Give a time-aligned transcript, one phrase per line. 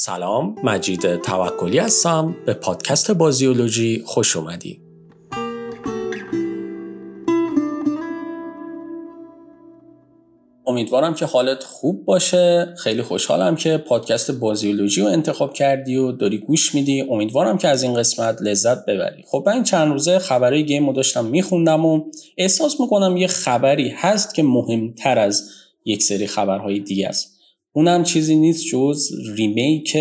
[0.00, 2.36] سلام مجید توکلی هستم.
[2.46, 4.80] به پادکست بازیولوژی خوش اومدی.
[10.66, 12.74] امیدوارم که حالت خوب باشه.
[12.78, 17.00] خیلی خوشحالم که پادکست بازیولوژی رو انتخاب کردی و داری گوش میدی.
[17.10, 19.24] امیدوارم که از این قسمت لذت ببری.
[19.26, 22.04] خب من چند روزه خبرهای گیم رو داشتم میخوندم و
[22.36, 25.50] احساس می‌کنم یه خبری هست که مهمتر از
[25.84, 27.37] یک سری خبرهای دیگه است.
[27.78, 29.96] اونم چیزی نیست جز remake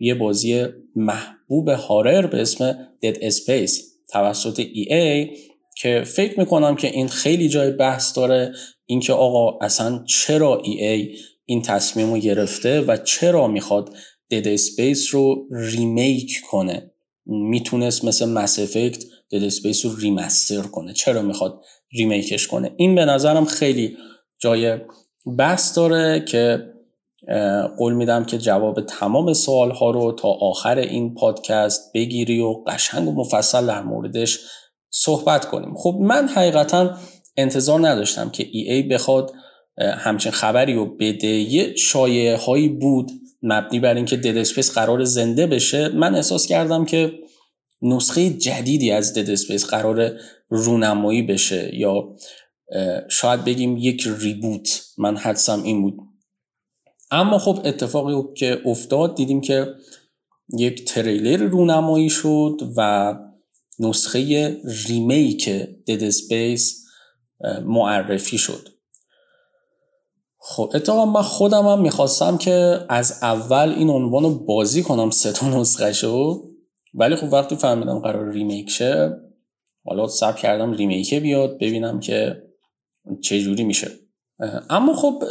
[0.00, 0.64] یه بازی
[0.96, 3.72] محبوب horror به اسم Dead Space
[4.08, 5.38] توسط EA
[5.80, 8.52] که فکر می‌کنم که این خیلی جای بحث داره.
[8.86, 13.94] اینکه آقا اصلا چرا EA این تصمیم رو گرفته و چرا می‌خواد
[14.34, 16.90] Dead Space رو remake کنه؟
[17.26, 19.02] می‌تونست مثل Mass Effect
[19.34, 20.92] Dead Space رو remaster کنه.
[20.92, 21.60] چرا می‌خواد
[21.92, 23.96] remake ش کنه؟ این به نظرم خیلی
[24.38, 24.78] جای
[25.38, 26.73] بحث داره که
[27.78, 33.08] قول میدم که جواب تمام سوال ها رو تا آخر این پادکست بگیری و قشنگ
[33.08, 34.38] و مفصل در موردش
[34.90, 35.74] صحبت کنیم.
[35.76, 36.98] خب من حقیقتا
[37.36, 39.32] انتظار نداشتم که EA بخواد
[39.78, 41.26] همچین خبری رو بده.
[41.26, 43.10] یه شایعه هایی بود
[43.42, 45.88] مبنی بر اینکه Dead Space قراره زنده بشه.
[45.88, 47.12] من احساس کردم که
[47.82, 50.12] نسخه جدیدی از Dead Space قرار
[50.48, 52.16] رونمایی بشه یا
[53.08, 54.82] شاید بگیم یک reboot.
[54.98, 55.94] من حدسم این بود.
[57.14, 59.74] اما خب اتفاقی که افتاد دیدیم که
[60.58, 63.14] یک تریلر رونمایی شد و
[63.78, 64.56] نسخه
[64.88, 65.48] remake
[65.88, 66.84] Dead Space
[67.64, 68.68] معرفی شد.
[70.38, 75.32] خب اتفاقا من خودم هم می‌خواستم که از اول این عنوان رو بازی کنم سه
[75.32, 76.42] تا نسخه شو
[76.94, 79.16] ولی خب وقتی فهمیدم قرار remake شه
[79.84, 82.42] حالا صبر کردم remake ه بیاد ببینم که
[83.22, 84.03] چه جوری میشه.
[84.70, 85.22] اما خب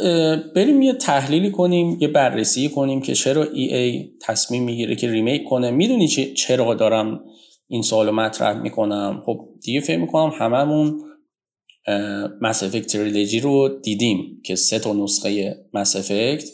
[0.54, 5.70] بریم یه تحلیلی کنیم یه بررسی کنیم که چرا EA تصمیم می‌گیره که remake کنه.
[5.70, 7.20] می‌دونی چرا دارم
[7.68, 11.00] این سوالو مطرح می‌کنم؟ خب دیگه فکر می‌کنم هممون
[12.40, 12.94] Mass Effect
[13.42, 16.44] رو دیدیم که سه تا نسخه Mass Effect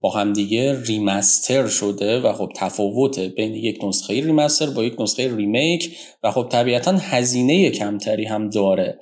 [0.00, 5.96] با همدیگه remaster شده و خب تفاوت بین یک نسخه remaster با یک نسخه remake
[6.22, 8.98] و خب طبیعتا هزینه کمتری هم داره.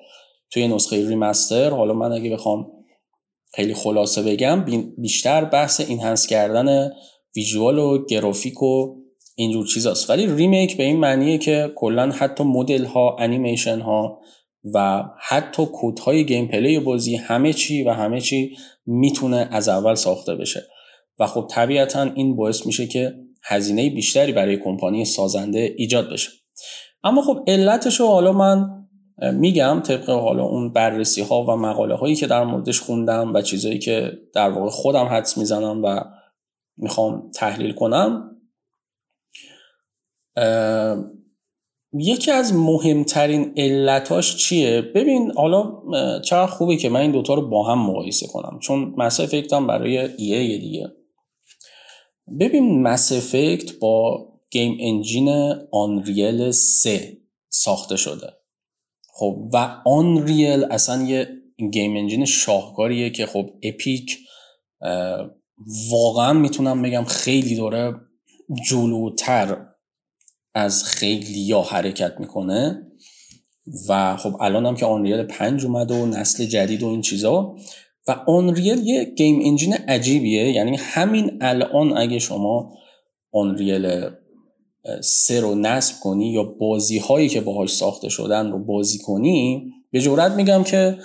[0.50, 2.66] توی نسخه remaster حالا من اگه بخوام
[3.52, 4.64] خیلی خلاصه بگم
[4.98, 6.90] بیشتر بحث enhance کردن
[7.36, 8.96] visual و گرافیک و
[9.34, 10.10] اینجور چیزاست.
[10.10, 14.20] ولی remake به این معنیه که کلا حتی مدل ها انیمیشن ها
[14.74, 18.56] و حتی کود های gameplay بازی همه چی و همه چی
[18.86, 20.62] می‌تونه از اول ساخته بشه.
[21.18, 26.30] و خب طبیعتا این باعث میشه که هزینه بیشتری برای کمپانی سازنده ایجاد بشه.
[27.04, 28.79] اما خب علتش رو حالا من
[29.20, 33.78] میگم طبق حالا اون بررسی ها و مقاله هایی که در موردش خوندم و چیزهایی
[33.78, 36.04] که در واقع خودم حدس می‌زنم و
[36.76, 38.36] می‌خوام تحلیل کنم
[41.92, 45.82] یکی از مهمترین علتاش چیه؟ ببین حالا
[46.20, 49.98] چقدر خوبه که من این دوتا رو با هم مقایسه کنم چون مس افکت برای
[49.98, 50.92] ای دیگه.
[52.40, 58.39] ببین Mass Effect با game engine Unreal 3 ساخته شده.
[59.20, 61.28] خب و Unreal اصلا یه
[61.72, 64.18] game engine شاهکاریه که خب Epic
[65.90, 67.94] واقعا می‌تونم بگم خیلی داره
[68.68, 69.66] جلوتر
[70.54, 72.86] از خیلیا حرکت می‌کنه.
[73.88, 77.56] و خب الان هم که Unreal 5 اومده و نسل جدید و این چیزا.
[78.08, 80.52] و Unreal یه game engine عجیبیه.
[80.52, 82.72] یعنی همین الان اگه شما
[83.32, 84.10] Unreal
[85.00, 90.00] سه رو نصب کنی یا بازی هایی که باهاش ساخته شدن رو بازی کنی به
[90.00, 90.98] جرئت میگم که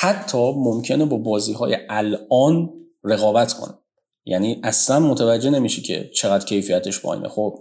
[0.00, 2.70] حتی ممکنه با بازی های الان
[3.04, 3.74] رقابت کنه.
[4.24, 7.28] یعنی اصلا متوجه نمیشی که چقدر کیفیتش پایینه.
[7.28, 7.58] خب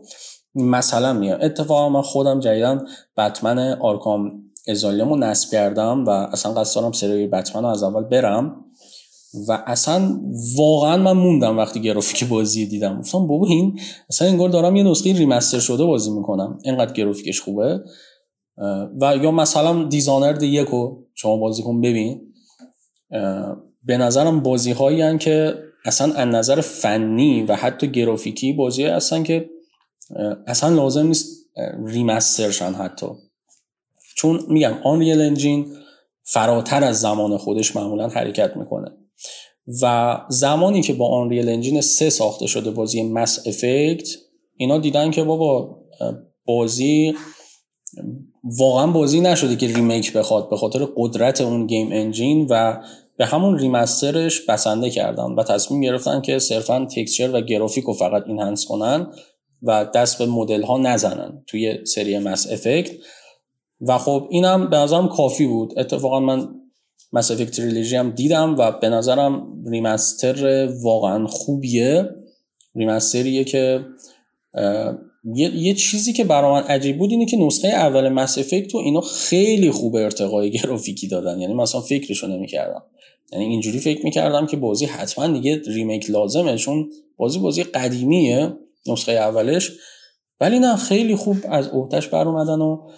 [0.56, 2.86] مثلا میام اتفاقا من خودم جدیدا
[3.18, 4.32] Batman Arkham
[4.68, 8.66] Asylum رو نصب کردم و اصلا قصد دارم سری بتمن رو از اول برم.
[9.48, 10.20] و اصلا
[10.58, 13.00] واقعا من موندم وقتی گرافیک بازی دیدم.
[13.00, 16.60] گفتم بابا این اصلا انگار دارم یه نسخه remaster شده بازی می‌کنم.
[16.64, 17.84] اینقدر گرافیکش خوبه.
[19.02, 22.22] و یا مثلا Dishonored یکو شما بازی کن ببین.
[23.84, 25.56] به نظرم بازی هایی که
[25.86, 29.50] اصلا از نظر فنی و حتی گرافیکی بازی هستن که
[30.48, 31.50] اصلا لازم نیست
[31.86, 33.08] remaster شن حتی.
[34.16, 35.66] چون میگم Unreal Engine
[36.24, 38.92] فراتر از زمان خودش معمولا حرکت می‌کنه.
[39.82, 44.08] و زمانی که با Unreal Engine 3 ساخته شده بازی Mass Effect
[44.58, 45.78] اینا دیدن که بابا
[46.46, 47.14] بازی
[48.44, 52.84] واقعا بازی نشده که remake بخواد به خاطر قدرت اون game engine و
[53.18, 58.24] به همون ریمسترش بسنده کردن و تصمیم گرفتن که صرفا تکسچر و گرافیک رو فقط
[58.28, 59.08] اینهانس کنن
[59.64, 62.92] و دست به مدل ها نزنن توی سری مس افکت
[63.82, 65.80] و خب اینم به نظرم کافی بود.
[65.80, 66.48] اتفاقا من
[67.14, 72.10] مس افکت تریلوژی هم دیدم و به نظرم ریمستر واقعا خوبیه.
[72.76, 73.86] ریمستریه که
[75.36, 78.78] یه،, یه چیزی که برای من عجیب بود اینه که نسخه اول مس افکت و
[78.78, 81.40] اینا خیلی خوب ارتقای گرافیکی دادن.
[81.40, 82.84] یعنی مثلا فکرشو نمی‌کردم.
[83.32, 88.54] یعنی اینجوری فکر می‌کردم که بازی حتما دیگه remake لازمه چون بازی بازی قدیمیه
[88.88, 89.72] نسخه اولش.
[90.42, 92.90] ولی نه خیلی خوب از عهدهش بر اومدن و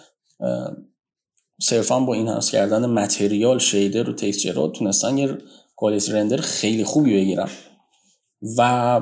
[1.60, 5.38] صرفا با enhance کردن material shader و texture ات تونستن یه
[5.76, 7.48] quality render خیلی خوبی بگیرن.
[8.58, 9.00] و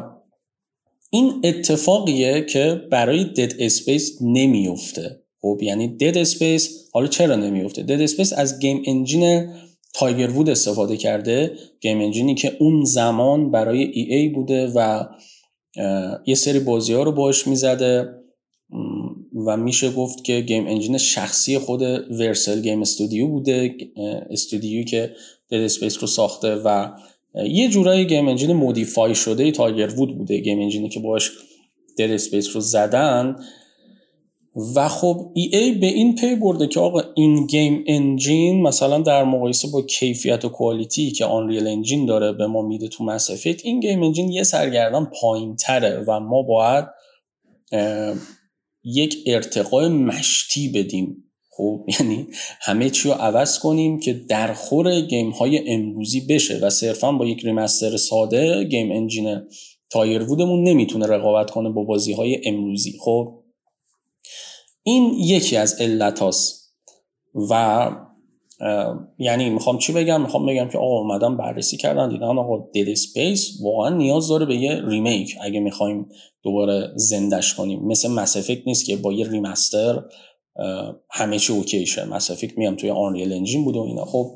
[1.11, 8.01] این اتفاقیه که برای Dead Space نمیفته خب یعنی Dead Space حالا چرا نمیفته Dead
[8.01, 9.53] Space از game engine
[9.95, 11.56] Tiger Wood استفاده کرده.
[11.81, 15.05] game engine ی که اون زمان برای EA بوده و
[16.27, 18.24] یه سری بازی ها رو باش می‌زده.
[19.46, 23.75] و میشه گفت که game engine شخصی خود Visceral Games استودیو بوده
[24.31, 25.14] استودیویی که
[25.51, 26.91] Dead Space رو ساخته و
[27.35, 31.31] یه جورایی game engine modify شده Tiger Wood بوده game engine ی که باش
[31.99, 33.37] Dead Space رو زدن.
[34.76, 39.69] و خب EA به این پی برده که آقا این game engine مثلا در مقایسه
[39.69, 43.81] با کیفیت و quality که Unreal Engine داره به ما میده تو Mass Effect این
[43.81, 46.85] game engine یه سر و گردن پایین تره و ما باید
[48.85, 51.25] یک ارتقای مشتی بدیم.
[51.51, 52.27] خب یعنی
[52.61, 57.27] همه چی رو عوض کنیم که در خور game های امروزی بشه و صرفا با
[57.27, 59.41] یک remaster ساده game engine
[59.91, 62.99] Tiger Wood مون نمی‌تونه رقابت کنه با بازی های امروزی.
[63.01, 63.45] خب
[64.83, 66.75] این یکی از علت هاست
[67.51, 67.91] و
[69.19, 73.59] یعنی می‌خوام چی بگم؟ می‌خوام بگم که آقا اومدن بررسی کردن دیدن آقا Dead Space
[73.63, 76.07] واقعا نیاز داره به یه remake اگه می‌خوایم
[76.43, 77.87] دوباره زندش کنیم.
[77.87, 80.03] مثل Mass Effect نیست که با یه remaster
[81.11, 82.05] همه چی okay شه.
[82.05, 84.05] Mass Effect میگم توی Unreal Engine بود و اینا.
[84.05, 84.31] خب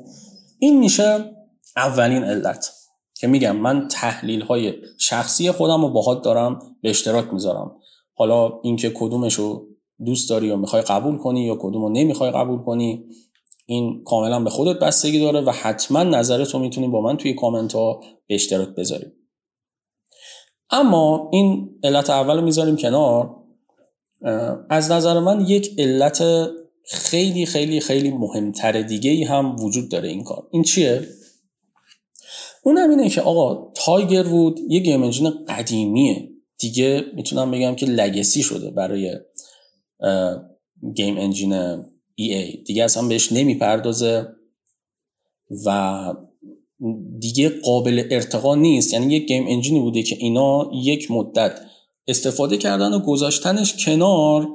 [0.59, 1.35] این میشه
[1.77, 2.71] اولین علت
[3.15, 7.71] که میگم من تحلیل های شخصی خودم رو باهات دارم به اشتراک می‌ذارم.
[8.13, 9.65] حالا اینکه کدومشو
[10.05, 13.03] دوست داری یا می‌خوای قبول کنی یا کدوم رو نمی‌خوای قبول کنی
[13.69, 18.01] این کاملا به خودت بستگی داره و حتما نظرتو می‌تونی با من توی کامنت ها
[18.27, 19.05] به اشتراک بذاری.
[20.69, 23.35] اما این علت اول می‌ذاریم کنار.
[24.69, 26.23] از نظر من یک علت
[26.85, 30.47] خیلی خیلی خیلی مهمتر دیگه ای هم وجود داره این کار.
[30.51, 31.07] این چیه؟
[32.63, 36.29] اون هم اینه که آقا تایگر وود یه گیم انجین قدیمیه.
[36.59, 39.13] دیگه می‌تونم بگم که لگسی شده برای
[40.95, 41.83] گیم انجین
[42.23, 44.27] ای دیگه اصلا بهش نمی‌پردازه
[45.65, 46.13] و
[47.19, 48.93] دیگه قابل ارتقا نیست.
[48.93, 51.59] یعنی یک game engine ی بوده که اینا یک مدت
[52.07, 54.47] استفاده کردن و گذاشتنش کنار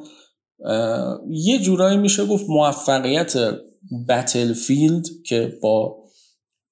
[1.31, 3.35] یه جورایی میشه گفت موفقیت
[4.09, 5.97] Battlefield که با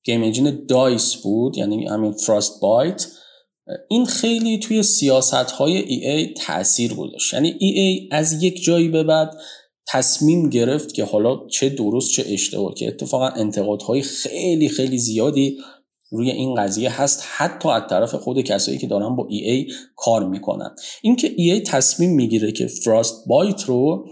[0.04, 3.06] game engine DICE بود یعنی همین Frostbite
[3.88, 7.34] این خیلی توی سیاست های EA تاثیر گذاشت.
[7.34, 9.34] یعنی EA از یک جایی به بعد
[9.88, 15.58] تصمیم گرفت که حالا چه درست چه اشتباه که اتفاقا انتقادهای خیلی خیلی زیادی
[16.10, 20.28] روی این قضیه هست حتی از طرف خود کسایی که دارن با ای ای کار
[20.28, 20.70] می‌کنن.
[21.02, 24.06] اینکه ای ای تصمیم می‌گیره که فراست بایت رو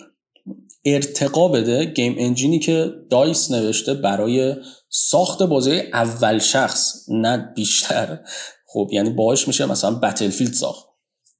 [0.84, 4.54] ارتقا بده گیم انجینی که دایس نوشته برای
[4.88, 8.18] ساخت بازی اول شخص نه بیشتر.
[8.66, 10.89] خب یعنی باهاش میشه مثلا بتلفیلد ساخت.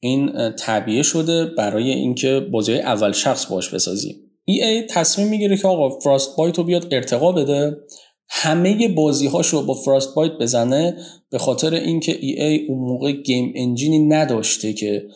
[0.01, 4.17] این طراحی شده برای اینکه بازی اول شخص باش بسازی.
[4.45, 7.77] EA تصمیم می‌گیره که آقا Frostbite رو بیاد ارتقا بده.
[8.29, 10.97] همه بازی رو با Frostbite بزنه
[11.31, 15.09] به خاطر اینکه EA اون موقع game engine ی نداشته که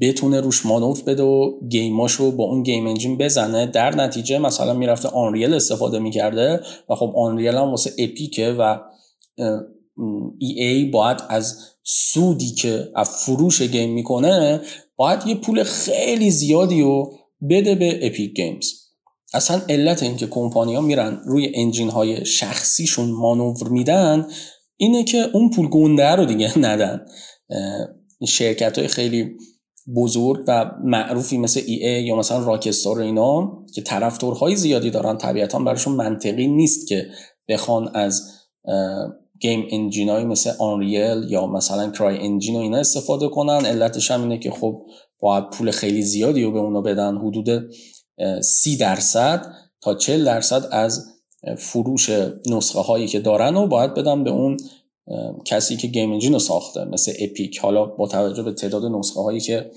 [0.00, 3.66] بتونه روش مانور بده و game اشو با اون game engine بزنه.
[3.66, 8.78] در نتیجه مثلا می‌رفته Unreal استفاده می‌کرده و خب Unreal هم واسه Epic ه و
[10.38, 14.60] EA باید از سودی که از فروش game می‌کنه
[14.96, 17.18] باید یه پول خیلی زیادی رو
[17.50, 18.66] بده به Epic Games.
[19.34, 24.26] اصلا علت اینکه کمپانی ها میرن روی engine های شخصیشون مانور میدن
[24.76, 27.06] اینه که اون پول گنده رو دیگه ندن.
[28.28, 29.36] شرکت های خیلی
[29.96, 35.94] بزرگ و معروفی مثل EA یا مثلا Rockstar اینا که طرفدارهای زیادی دارن طبیعتا براشون
[35.94, 37.06] منطقی نیست که
[37.48, 38.22] بخوان از
[39.42, 43.66] game engine های مثل Unreal یا مثلا CryEngine و اینا استفاده کنن.
[43.66, 44.82] علتش هم اینه که خب
[45.20, 47.16] باید پول خیلی زیادی رو به اونا بدن.
[47.16, 47.48] حدود
[48.42, 49.46] سی درصد
[49.80, 51.06] تا 40 درصد از
[51.58, 52.10] فروش
[52.50, 54.56] نسخه هایی که دارن و باید بدم به اون
[55.44, 59.40] کسی که game engine رو ساخته مثل Epic حالا با توجه به تعداد نسخه هایی
[59.40, 59.70] که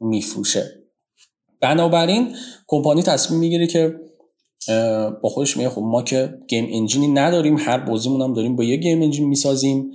[0.00, 0.64] میفروشه.
[1.60, 3.94] بنابراین کمپانی تصمیم می‌گیره که
[5.22, 8.64] با خودش میگه خب ما که game engine ی نداریم هر بازیمون هم داریم با
[8.64, 9.90] یه game engine می‌سازیم.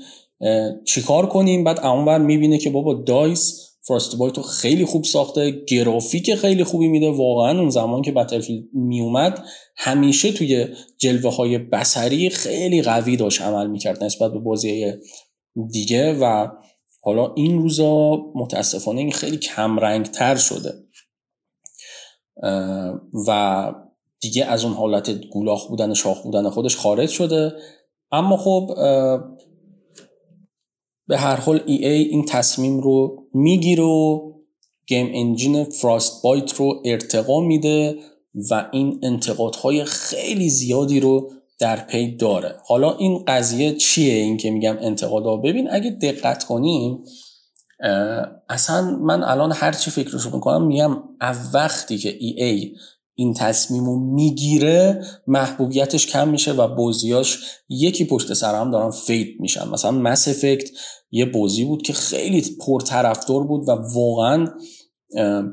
[0.86, 6.64] چیکار کنیم؟ بعد اونور می‌بینه که بابا DICE Frostbite و خیلی خوب ساخته گرافیک خیلی
[6.64, 7.10] خوبی میده.
[7.10, 9.46] واقعا اون زمان که Battlefield میومد
[9.78, 10.68] همیشه توی
[10.98, 14.94] جلوه های بصری خیلی قوی داشت عمل می‌کرد نسبت به بازی
[15.72, 16.48] دیگه و
[17.02, 20.74] حالا این روزا متاسفانه این خیلی کم تر شده
[23.28, 23.72] و
[24.24, 27.54] دیگه از اون حالت گولاخ بودن شاخ بودن خودش خارج شده.
[28.12, 28.72] اما خب
[31.08, 34.32] به هر حال ای ای این تصمیم رو می‌گیره و
[34.88, 37.96] گیم انجین فراست بایت رو ارتقا میده
[38.52, 42.56] و این انتقادهای خیلی زیادی رو در پی داره.
[42.68, 45.38] حالا این قضیه چیه؟ این که میگم انتقادا.
[45.38, 47.04] ببین اگه دقت کنیم
[48.50, 50.98] اصلا من الان هر چی فکرشو می‌کنم میگم
[51.54, 52.76] وقتی که ای ای
[53.16, 57.40] این تصمیم رو می‌گیره محبوبیتش کم میشه و بازیاش
[57.70, 59.68] یکی پشت سر هم دارن فید میشن.
[59.70, 60.70] مثلا مس افکت
[61.12, 64.48] یه بازی بود که خیلی پرطرفدار بود و واقعا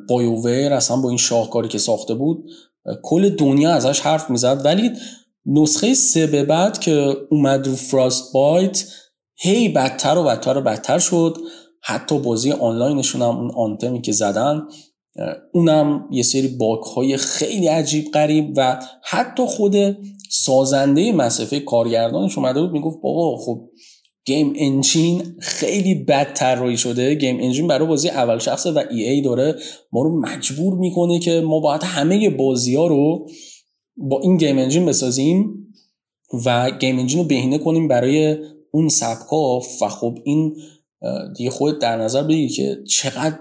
[0.09, 2.45] بایوور اصلا با این شاهکاری که ساخته بود
[3.03, 4.61] کل دنیا ازش حرف می‌زد.
[4.65, 4.91] ولی
[5.47, 8.85] نسخه سه به بعد که اومد رو فراست بایت
[9.37, 11.37] هی بدتر و بدتر و بدتر شد.
[11.83, 14.63] حتی بازی آنلاینشون هم اون Anthem ی که زدن
[15.53, 19.75] اونم یه سری باگ های خیلی عجیب غریب و حتی خود
[20.31, 23.71] سازنده Mass Effect کارگردانش اومده بود می‌گفت بابا خب
[24.25, 27.15] game engine خیلی بد طراحی شده.
[27.15, 29.55] game engine برای بازی اول شخصه و EA داره
[29.93, 33.27] ما رو مجبور می‌کنه که ما باید همه بازی ها رو
[33.97, 35.67] با این game engine بسازیم
[36.47, 38.37] و game engine رو بهینه کنیم برای
[38.71, 40.57] اون سبکا و خب این
[41.37, 43.39] دیگه خود در نظر بگیر که چقدر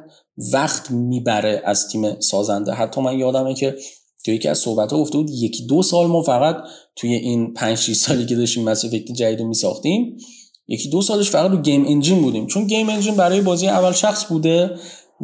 [0.53, 2.73] وقت می‌بره از تیم سازنده.
[2.73, 3.75] حتی من یادمه که
[4.25, 6.55] توی یکی از صحبت ها گفته بود یکی دو سال ما فقط
[6.95, 10.17] توی این 5 6 سالی که داشتیم Mass Effect جدید میساختیم
[10.67, 12.47] یکی دو سالش فقط رو game engine بودیم.
[12.47, 14.71] چون game engine برای بازی اول شخص بوده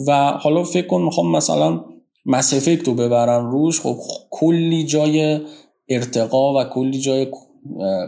[0.07, 1.83] و حالا فکر کن می‌خوام مثلا
[2.25, 3.97] Mass Effect رو ببرم روش خب
[4.29, 5.39] کلی جای
[5.89, 7.27] ارتقا و کلی جای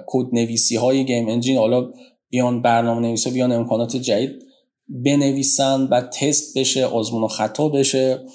[0.08, 1.90] کد نویسی های game engine حالا
[2.30, 4.47] بیان برنامه نویسا بیان امکانات جدید.
[4.90, 8.26] بنویسن و تست بشه آزمون و خطا بشه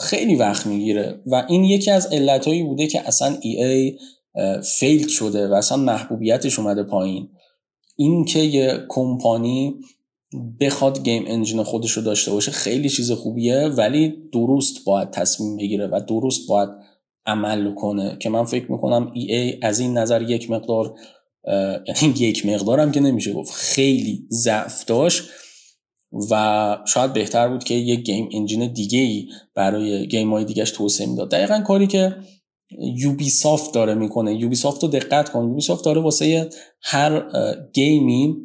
[0.00, 1.22] خیلی وقت می‌گیره.
[1.26, 6.82] و این یکی از علتهایی بوده که اصلا EA failed شده و اصلا محبوبیتش اومده
[6.82, 7.28] پایین.
[7.96, 9.74] این که یه کمپانی
[10.60, 15.86] بخواد game engine خودش رو داشته باشه خیلی چیز خوبیه ولی درست باید تصمیم بگیره
[15.86, 16.68] و درست باید
[17.26, 18.16] عمل کنه.
[18.20, 20.94] که من فکر می‌کنم EA از این نظر یک مقدار
[21.86, 25.22] یعنی یک مقدارم که نمیشه گفت خیلی ضعف داشت.
[26.30, 31.06] و شاید بهتر بود که یک game engine دیگه ای برای game های دیگهش توسعه
[31.06, 31.30] می‌داد.
[31.30, 32.16] دقیقا کاری که
[32.96, 34.34] Ubisoft داره می‌کنه.
[34.34, 35.48] Ubisoft رو دقت کن.
[35.48, 36.48] Ubisoft داره واسه
[36.82, 37.22] هر
[37.74, 38.36] game ی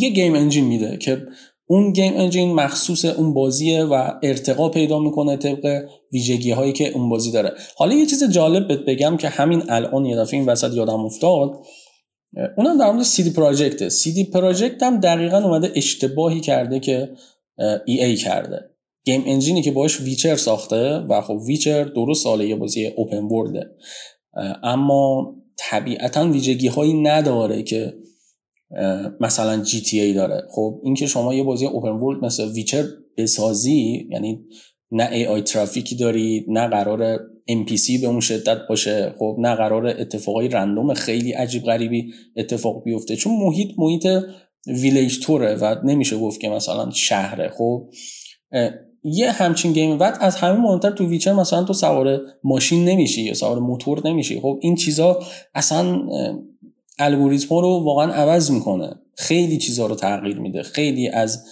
[0.00, 1.22] یه game engine میده که
[1.66, 7.08] اون game engine مخصوص اون بازیه و ارتقا پیدا می‌کنه طبق ویژگی هایی که اون
[7.08, 7.52] بازی داره.
[7.76, 11.50] حالا یه چیز جالب بهت بگم که همین الان یه دفعه این وسط یادم افتاد.
[12.56, 17.10] اونم در مورد CD Projekt ه CD Projekt هم دقیقا اومده اشتباهی کرده که
[17.86, 18.70] EA کرده.
[19.04, 23.62] game engine ی که باش Witcher ساخته و خب Witcher درسته یه بازی open world
[23.62, 23.70] ه
[24.62, 27.94] اما طبیعتا ویژگی هایی نداره که
[29.20, 30.42] مثلا GTA داره.
[30.50, 32.84] خب اینکه شما یه بازی open world مثل Witcher
[33.16, 34.44] بسازی یعنی
[34.92, 37.18] نه AI ترافیکی داری نه قراره
[37.50, 39.14] NPC به اون شدت باشه.
[39.18, 43.16] خب نه قراره اتفاقای random خیلی عجیب غریبی اتفاق بیفته.
[43.16, 44.06] چون محیط محیط
[44.66, 47.48] village طوره و نمیشه گفت که مثلا شهره.
[47.48, 47.88] خب
[49.02, 49.98] یه همچین game.
[49.98, 54.40] بعد از همه مهمتر تو Witcher مثلا تو سوار ماشین نمیشی یا سوار موتور نمیشی.
[54.40, 55.20] خب این چیزا
[55.54, 56.02] اصلا
[56.98, 58.94] الگوریتم رو واقعا عوض می‌کنه.
[59.16, 60.62] خیلی چیزها رو تغییر میده.
[60.62, 61.44] خیلی از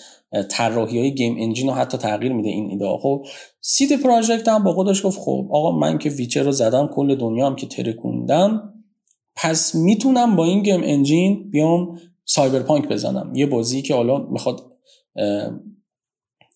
[0.51, 2.99] طراحی های game engine رو حتی تغییر میده این ایده.
[3.03, 3.27] خب
[3.61, 7.47] CD Projekt هم با خودش گفت خب آقا من که Witcher رو زدم کل دنیا
[7.47, 8.75] هم که ترکوندم
[9.37, 13.33] پس می‌تونم با این game engine بیام Cyberpunk بزنم.
[13.35, 14.61] یه بازی که حالا می‌خواد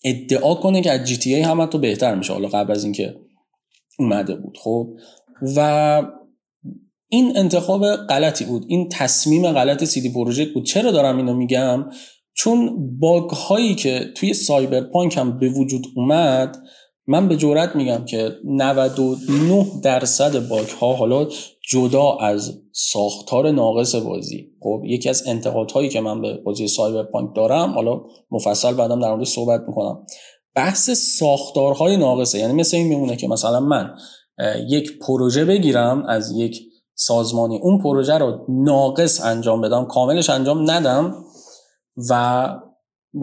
[0.05, 3.17] ادعا کنه که از GTA هم تو بهتر میشه حالا قبل از اینکه
[3.99, 4.59] اومده بود.
[4.63, 4.89] خب
[5.57, 6.03] و
[7.09, 8.65] این انتخاب غلطی بود.
[8.69, 10.65] این تصمیم غلط CD Projekt بود.
[10.65, 11.87] چرا دارم اینو میگم؟
[12.43, 16.57] چون باگ هایی که توی سایبرپانک هم به وجود اومد
[17.07, 21.27] من به جورت میگم که 99 درصد باگ ها حالا
[21.71, 24.51] جدا از ساختار ناقص بازی.
[24.61, 29.29] خب یکی از انتقادهایی که من به بازی سایبرپانک دارم حالا مفصل بعدم در موردش
[29.29, 30.07] صحبت می‌کنم.
[30.55, 33.95] بحث ساختارهای ناقصه یعنی مثل این میمونه که مثلا من
[34.69, 36.61] یک پروژه بگیرم از یک
[36.95, 41.15] سازمانی اون پروژه رو ناقص انجام بدم کاملش انجام ندم
[42.11, 42.49] و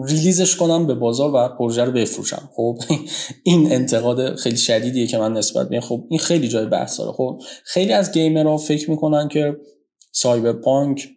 [0.08, 2.50] release ش کنم به بازار و پروژه رو بفروشم.
[2.56, 2.78] خب
[3.44, 7.12] این انتقاد خیلی شدیدیه که من نسبت به خب این خیلی جای بحث داره.
[7.12, 9.56] خب خیلی از gamer ها فکر می‌کنن که
[10.12, 11.08] Cyberpunk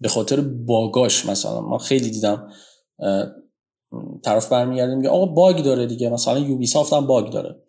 [0.00, 1.60] به خاطر باگاش مثلا.
[1.60, 2.48] من خیلی دیدم
[4.24, 6.10] طرف برمیگرده میگه آقا باگ داره دیگه.
[6.10, 7.62] مثلا Ubisoft هم باگ داره.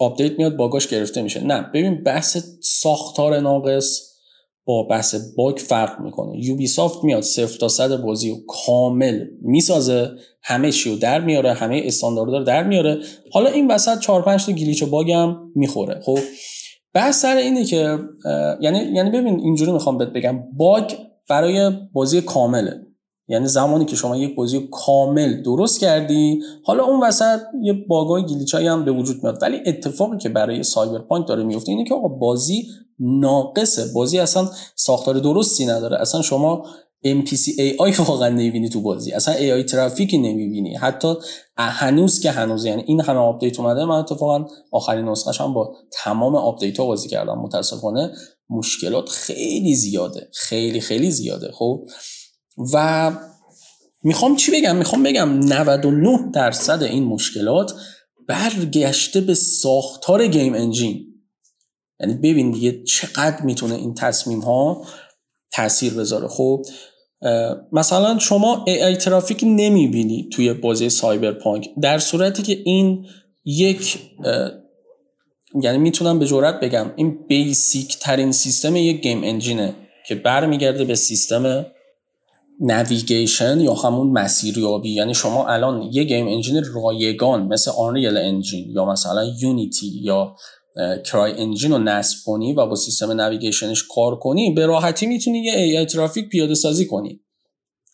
[0.00, 1.44] آپدیت میاد باگاش گرفته میشه.
[1.44, 4.11] نه ببین بحث ساختار ناقص
[4.64, 6.44] با بحث باگ فرق می‌کنه.
[6.44, 8.34] یوبی سافت میاد صفر تا صد بازی و
[8.66, 10.10] کامل می‌سازه
[10.42, 12.98] همه چی رو در میاره همه استانداردها رو در میاره.
[13.32, 16.00] حالا این وسط 4 5 تا گلیچ و باگ هم می‌خوره.
[16.04, 16.18] خب
[16.94, 17.98] بحث سر اینه که
[18.60, 20.92] یعنی یعنی ببین اینجوری می‌خوام بهت بگم باگ
[21.28, 22.86] برای بازی کامله.
[23.28, 28.66] یعنی زمانی که شما یک بازی کامل درست کردی حالا اون وسط یه باگای گلیچایی
[28.66, 29.38] هم به وجود میاد.
[29.42, 32.66] ولی اتفاقی که برای سایبرپانک داره میفته اینه که آقا بازی
[32.98, 33.92] ناقصه.
[33.94, 36.00] بازی اصلا ساختار درستی نداره.
[36.00, 36.64] اصلا شما
[37.06, 39.12] NPC AI واقعا نمی‌بینی تو بازی.
[39.12, 40.74] اصلا AI ترافیکی نمی‌بینی.
[40.76, 41.14] حتی
[41.56, 46.36] هنوز که هنوز یعنی این همه آپدیت اومده من اتفاقا آخرین نسخه هم با تمام
[46.36, 47.38] آپدیت ها بازی کردم.
[47.38, 48.12] متاسفانه
[48.50, 50.28] مشکلات خیلی زیاده.
[50.34, 51.52] خیلی خیلی زیاده.
[51.52, 51.84] خب
[52.74, 53.10] و
[54.02, 57.72] می‌خوام چی بگم؟ می‌خوام بگم 99 درصد این مشکلات
[58.28, 61.06] برگشته به ساختار game engine.
[62.00, 64.86] یعنی ببین دیگه چقدر می‌تونه این تصمیم ها
[65.52, 66.28] تاثیر بذاره.
[66.28, 66.62] خب
[67.72, 73.06] مثلا شما AI ترافیک نمی‌بینی توی بازی Cyberpunk در صورتی که این
[73.44, 73.98] یک
[75.62, 79.74] یعنی می‌تونم به جرأت بگم این basic ترین سیستم یک game engine ه
[80.06, 81.66] که برمیگرده به سیستم
[82.62, 84.94] navigation یا همون مسیریابی.
[84.94, 90.36] یعنی شما الان یه game engine رایگان مثل Unreal Engine یا مثلا Unity یا
[91.06, 95.58] CryEngine رو نصب کنی و با سیستم navigation ش کار کنی به راحتی می‌تونی یه
[95.58, 97.20] AI ترافیک پیاده سازی کنی.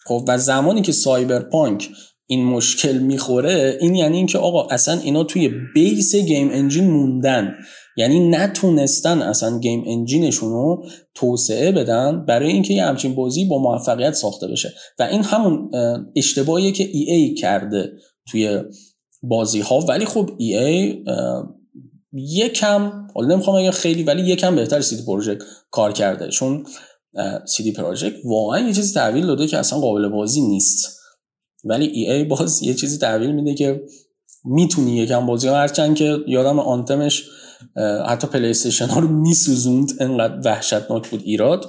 [0.04, 1.90] خب و زمانی که Cyberpunk
[2.30, 7.54] این مشکل می‌خوره این یعنی اینکه آقا اصلا اینا توی base game engine موندن.
[7.96, 13.58] یعنی نتونستن اصلا game engine شون رو توسعه بدن برای اینکه یه همچین بازی با
[13.58, 14.72] موفقیت ساخته بشه.
[14.98, 15.70] و این همون
[16.16, 17.92] اشتباهیه که EA کرده
[18.30, 18.60] توی
[19.22, 21.04] بازی ها ولی خب EA
[22.12, 26.28] یکم حالا نمی‌خوام بگم خیلی ولی یکم بهتر CD Projekt کار کرده.
[26.28, 26.64] چون
[27.46, 30.97] CD Projekt واقعا یه چیزی تحویل داده که اصلا قابل بازی نیست.
[31.64, 33.82] ولی EA باز یه چیزی تحویل میده که
[34.44, 37.24] می‌تونی یکم بازی هرچند که یادمه Anthem ش
[38.06, 38.54] حتی پلی
[38.90, 41.64] ها رو میسوزوند انقدر وحشتناک بود ایراد.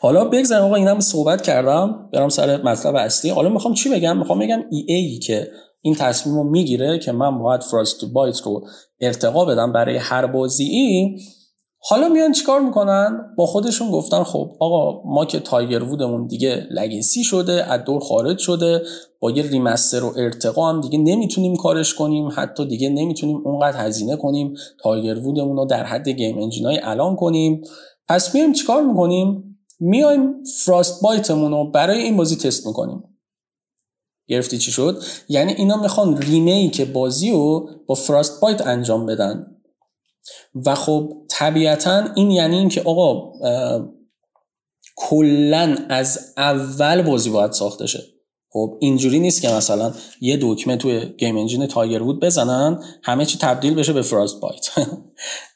[0.00, 3.30] حالا بگذریم آقا اینم صحبت کردم برم سر مطلب اصلی.
[3.30, 5.50] حالا می‌خوام چی بگم؟ می‌خوام بگم EA که
[5.82, 8.66] این تصمیم رو می‌گیره که من باید Frostbite رو
[9.00, 11.18] ارتقا بدم برای هر بازی ای
[11.78, 16.66] حالا میان چیکار می‌کنن؟ با خودشون گفتن خب آقا ما که Tiger Wood مون دیگه
[16.70, 18.82] legacy شده از دور خارج شده
[19.20, 24.16] با یه remaster و ارتقا هم دیگه نمی‌تونیم کارش کنیم حتی دیگه نمی‌تونیم اونقدر هزینه
[24.16, 27.62] کنیم Tiger Wood مون رو در حد game engine ای الان کنیم.
[28.08, 33.02] پس میایم چیکار می‌کنیم؟ میایم Frostbite مون رو برای این بازی تست می‌کنیم.
[34.28, 39.55] گرفتی چی شد؟ یعنی اینا می‌خوان remake بازی رو با Frostbite انجام بدن.
[40.66, 43.32] و خب طبیعتا این یعنی اینکه آقا
[44.96, 48.02] کلا از اول بازی باید ساخته شه.
[48.56, 53.38] خب اینجوری نیست که مثلا یه دکمه توی game engine Tiger Wood بزنن همه چی
[53.38, 54.68] تبدیل بشه به Frostbite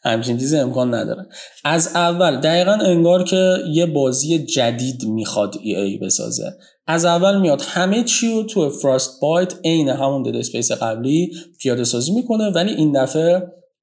[0.02, 1.26] همچین چیزی امکان نداره.
[1.64, 6.52] از اول دقیقا انگار که یه بازی جدید می‌خواد EA بسازه.
[6.86, 11.30] از اول میاد همه چی رو تو Frostbite عین همون Dead Space قبلی
[11.60, 13.42] پیاده سازی می‌کنه ولی این دفعه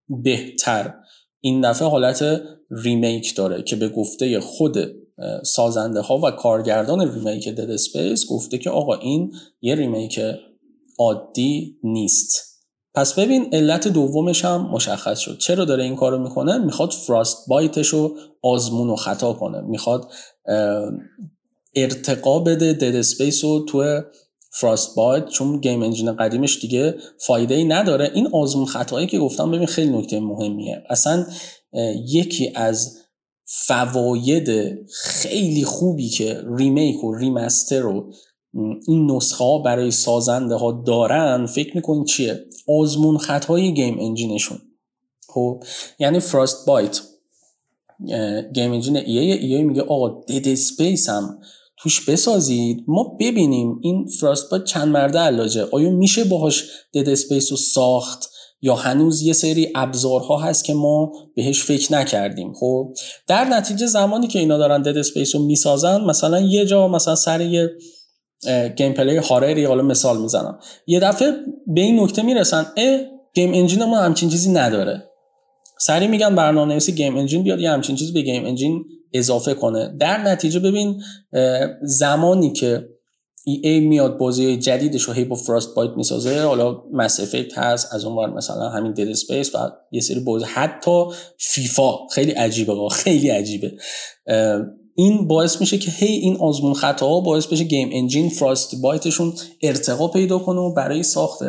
[0.10, 0.94] بهتر.
[1.40, 2.42] این دفعه حالت
[2.72, 4.78] remake داره که به گفته خود
[5.44, 10.20] سازنده ها و کارگردان remake Dead Space گفته که آقا این یه remake
[11.00, 12.48] عادی نیست.
[12.96, 15.38] پس ببین علت دومش هم مشخص شد.
[15.38, 19.62] چرا داره این کارو می‌کنه؟ می‌خواد Frostbite ش رو آزمون و خطا کنه.
[19.62, 20.12] می‌خواد
[21.76, 24.02] ارتقا بده Dead Space رو تو
[24.60, 28.12] Frostbite چون game engine قدیمش دیگه فایده ای نداره.
[28.14, 30.84] این آزمون خطایی که گفتم ببین خیلی نکته مهمیه.
[30.90, 31.26] اصلا
[32.08, 32.98] یکی از
[33.46, 34.50] فواید
[34.94, 38.14] خیلی خوبی که remake و remaster و
[38.88, 44.58] این نسخه ها برای سازنده ها دارن فکر می‌کنین چیه؟ آزمون خطای game engine شون.
[45.28, 45.64] خب
[46.00, 47.00] یعنی Frostbite
[48.54, 51.40] game engine EA, EA میگه آقا Dead Space هم
[51.80, 52.84] توش بسازید.
[52.88, 55.68] ما ببینیم این Frostbite چند مرده حلاجه.
[55.72, 58.30] آیا میشه باهاش Dead Space رو ساخت؟
[58.62, 62.54] یا هنوز یه سری ابزارها هست که ما بهش فکر نکردیم.
[62.54, 62.94] خب
[63.28, 67.42] در نتیجه زمانی که اینا دارن Dead Space رو می‌سازن مثلا یه جا مثلا سر
[67.42, 67.70] یه
[68.78, 70.60] gameplay horror ی حالا مثال می‌زنم.
[70.88, 71.32] یه دفعه
[71.68, 73.00] به این نکته می‌رسن اه
[73.36, 75.04] game engine ما همچین چیزی نداره.
[75.80, 79.96] سریع میگن برنامه نویسی game engine بیاد یه همچین چیزی به game engine اضافه کنه.
[80.00, 81.02] در نتیجه ببین
[81.82, 82.90] زمانی که
[83.46, 88.30] EA میاد بازی جدیدش رو هی با Frostbite می‌سازه حالا Mass Effect هست از اون
[88.30, 89.58] مثلا همین Dead Space و
[89.92, 90.46] یه سری بازی.
[90.46, 91.06] حتی
[91.38, 93.72] فیفا خیلی عجیبه خیلی عجیبه.
[94.96, 100.08] این باعث میشه که هی این آزمون خطاها باعث بشه game engine Frostbite شون ارتقا
[100.08, 101.40] پیدا کنه و برای ساخت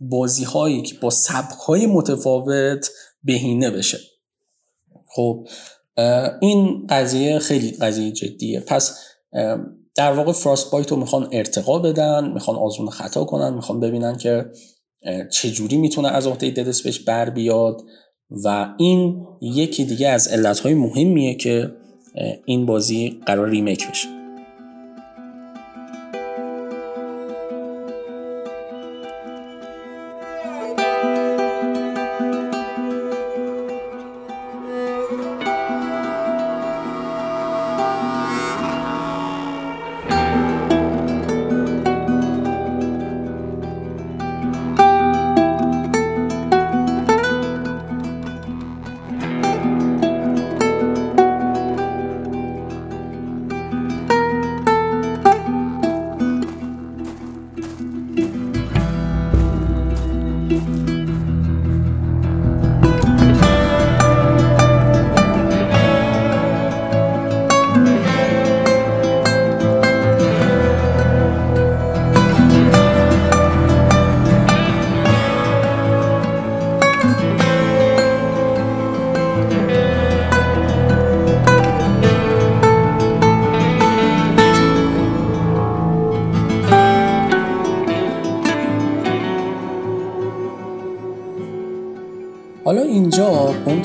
[0.00, 2.90] بازی هایی که با سبک های متفاوت
[3.24, 3.98] بهینه بشه.
[5.14, 5.48] خب
[6.40, 8.60] این قضیه خیلی قضیه جدیه.
[8.60, 8.98] پس
[9.94, 14.46] در واقع Frostbite رو می‌خوان ارتقا بدن می‌خوان آزمون خطا کنن می‌خوان ببینن که
[15.32, 17.82] چجوری می‌تونه از عهده Dead Space بر بیاد.
[18.44, 21.72] و این یکی دیگه از علتهای مهمیه که
[22.44, 24.19] این بازی قراره remake بشه.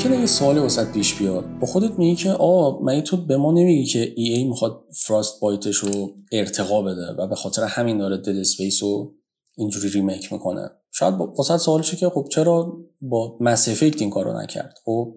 [0.05, 1.59] ممکنه یه سوال وسط پیش بیاد.
[1.59, 5.75] با خودت میگی که آ من تو به ما نمیگی که EA می‌خواد Frostbite ش
[5.75, 9.15] رو ارتقا بده و به خاطر همین داره Dead Space رو
[9.57, 14.41] اینجوری remake می‌کنه؟ شاید واست سوال شه که خب چرا با Mass Effect این کارو
[14.41, 15.13] نکرد؟ خب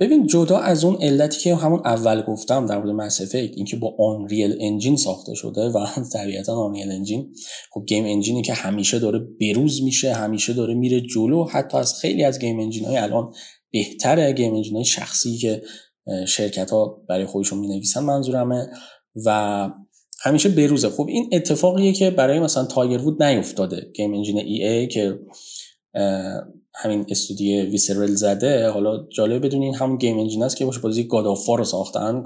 [0.00, 3.94] ببین جدا از اون علتی که همون اول گفتم در مورد Mass Effect اینکه با
[3.98, 7.34] Unreal Engine ساخته شده و طبیعتا Unreal Engine
[7.72, 11.94] خب game engine ی که همیشه داره بروز میشه همیشه داره میره جلو حتی از
[11.94, 13.32] خیلی از game engine های الان
[13.72, 15.62] بهتره game engine های شخصی که
[16.26, 18.70] شرکت ها برای خودشون می نویسن منظورمه
[19.26, 19.68] و
[20.20, 25.18] همیشه بروزه خب این اتفاقیه که برای مثلا Tiger Woods نیفتاده game engine EA که
[26.74, 28.68] همین استودیو Visceral زده.
[28.68, 32.22] حالا جالب بدونین همون game engine است که باهاش بازی God of رو ساختن.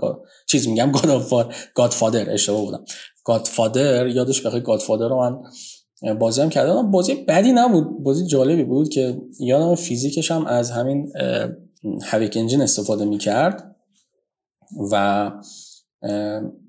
[0.46, 1.32] چیز میگم God of
[1.74, 2.84] Godfather اشتباه بودم.
[3.24, 5.38] Godfather یادش بخیر Godfather رو من
[6.20, 8.02] بازی هم کردم بازی بدی نبود.
[8.02, 11.12] بازی جالبی بود که یادم فیزیکش هم از همین
[12.02, 13.76] Havok engine استفاده می‌کرد
[14.92, 15.32] و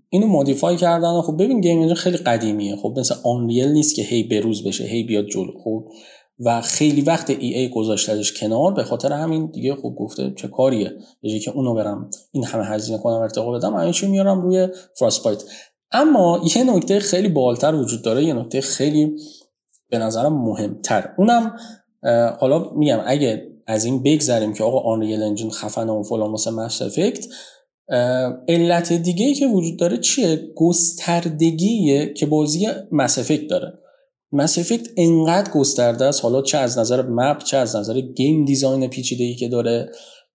[0.10, 2.76] اینو modify کردن خب ببین game engine خیلی قدیمیه.
[2.76, 5.52] خب مثل Unreal نیست که هی بروز بشه هی بیاد جلو.
[5.64, 5.84] خب
[6.40, 10.92] و خیلی وقت EA گذاشتهش کنار به خاطر همین دیگه خوب گفته چه کاریه.
[11.22, 14.68] به که اونو برم این همه هزینه کنم ارتقا بدم همین چی میارم روی
[15.00, 15.44] Frostbite
[15.92, 19.16] اما یه نکته خیلی بالتر وجود داره یه نکته خیلی
[19.90, 21.10] به نظرم مهمتر.
[21.18, 21.56] اونم
[22.40, 26.82] حالا میگم اگه از این بگذریم که آقا Unreal Engine خفن و فلان واسه Mass
[26.82, 27.26] Effect
[28.48, 33.74] علت دیگه ای که وجود داره چیه؟ گستردگیه که بازی Mass Effect داره.
[34.32, 38.88] Mass Effect انقدر گسترده است حالا چه از نظر map چه از نظر game design
[38.88, 39.92] پیچیده ای که داره.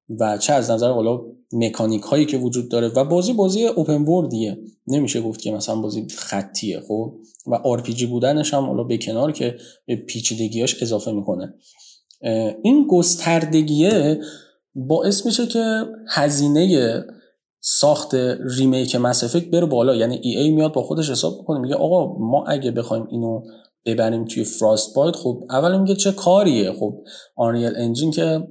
[0.09, 1.21] و چه از نظر حالا
[1.53, 5.77] مکانیک هایی که وجود داره و بازی بازی open world یه نمیشه گفت که مثلا
[5.77, 7.15] بازی خطیه خب؟
[7.47, 11.55] و RPG بودنش هم حالا به کنار که به پیچیدگیاش اضافه می‌کنه.
[12.63, 14.21] این گستردگیه
[14.75, 17.05] باعث میشه که هزینه
[17.61, 18.15] ساخت
[18.59, 19.95] remake Mass Effect بره بالا.
[19.95, 23.43] یعنی EA میاد با خودش حساب می‌کنه میگه آقا ما اگه بخوایم اینو
[23.87, 27.05] ببریم توی Frostbite خب اول میگه چه کاریه؟ خب
[27.37, 28.49] Unreal Engine که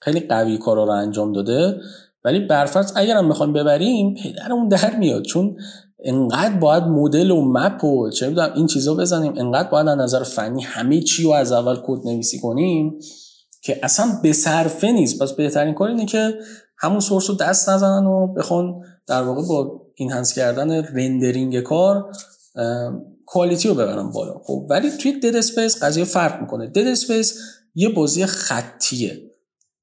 [0.00, 1.80] خیلی قوی کارا رو انجام داده.
[2.24, 5.22] ولی برفرض اگرم بخوایم ببریم پدرمون در میاد.
[5.22, 5.56] چون
[6.04, 9.32] انقدر باید مدل و map و چه می‌دونم این چیزا بزنیم.
[9.36, 12.98] انقدر باید از نظر فنی همه چی رو از اول کد نویسی کنیم
[13.62, 15.22] که اصلا به صرفه نیست.
[15.22, 16.34] پس بهترین کار اینه که
[16.78, 18.74] همون source رو دست نزنن و بخوان
[19.06, 22.10] در واقع با enhance کردن rendering کار
[23.26, 24.34] quality رو ببرن بالا.
[24.44, 26.66] خب ولی توی Dead Space قضیه فرق می‌کنه.
[26.66, 27.38] Dead Space
[27.74, 29.27] یه بازی خطیه.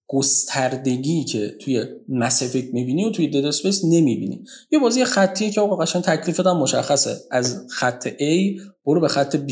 [0.08, 4.44] گستردگی که توی Mass Effect می‌بینی و توی Dead Space نمی‌بینی.
[4.72, 7.18] یه بازی خطیه که آقا قشنگ تکلیفت هم مشخصه.
[7.32, 9.52] از خط A برو به خط B.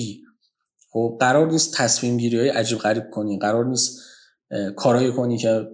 [0.92, 3.40] خب قرار نیست تصمیم گیری های عجیب غریب کنی.
[3.40, 4.00] قرار نیست
[4.76, 5.68] کارایی کنی که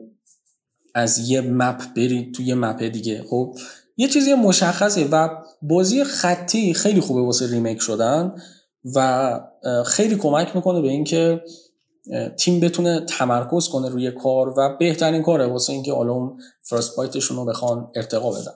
[0.96, 3.24] از یه مپ بری توی یه مپ دیگه.
[3.30, 3.56] خب
[3.98, 5.30] یه چیزی مشخصه و
[5.62, 8.36] بازی خطی خیلی خوبه واسه ریمیک شدن
[8.96, 9.39] و
[9.86, 11.42] خیلی کمک می‌کنه به اینکه
[12.38, 17.38] تیم بتونه تمرکز کنه روی کار و بهترین کاره واسه اینکه حالا اون فرست بایتشون
[17.38, 18.54] رو بخوان ارتقا بدن.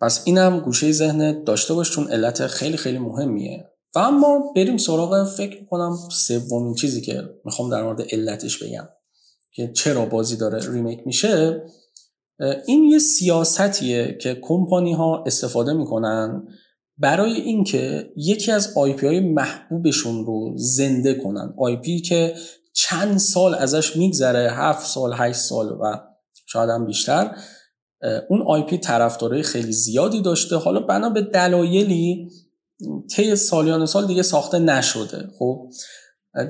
[0.00, 3.68] پس اینم گوشه ذهن داشته باش چون علت خیلی خیلی مهمیه.
[3.94, 8.88] و اما بریم سراغ فکر کنم سومین چیزی که می‌خوام در مورد علتش بگم
[9.52, 11.62] که چرا بازی داره remake میشه.
[12.66, 16.48] این یه سیاستیه که کمپانی ها استفاده می‌کنن
[17.02, 21.54] برای اینکه یکی از IP های محبوبشون رو زنده کنن.
[21.58, 22.34] IP که
[22.72, 25.96] چند سال ازش میگذره هفت سال هشت سال و
[26.46, 27.36] شاید هم بیشتر
[28.28, 30.56] اون IP طرفدارای خیلی زیادی داشته.
[30.56, 32.30] حالا بنا به دلایلی
[33.10, 35.28] طی سالیان سال دیگه ساخته نشده.
[35.38, 35.70] خب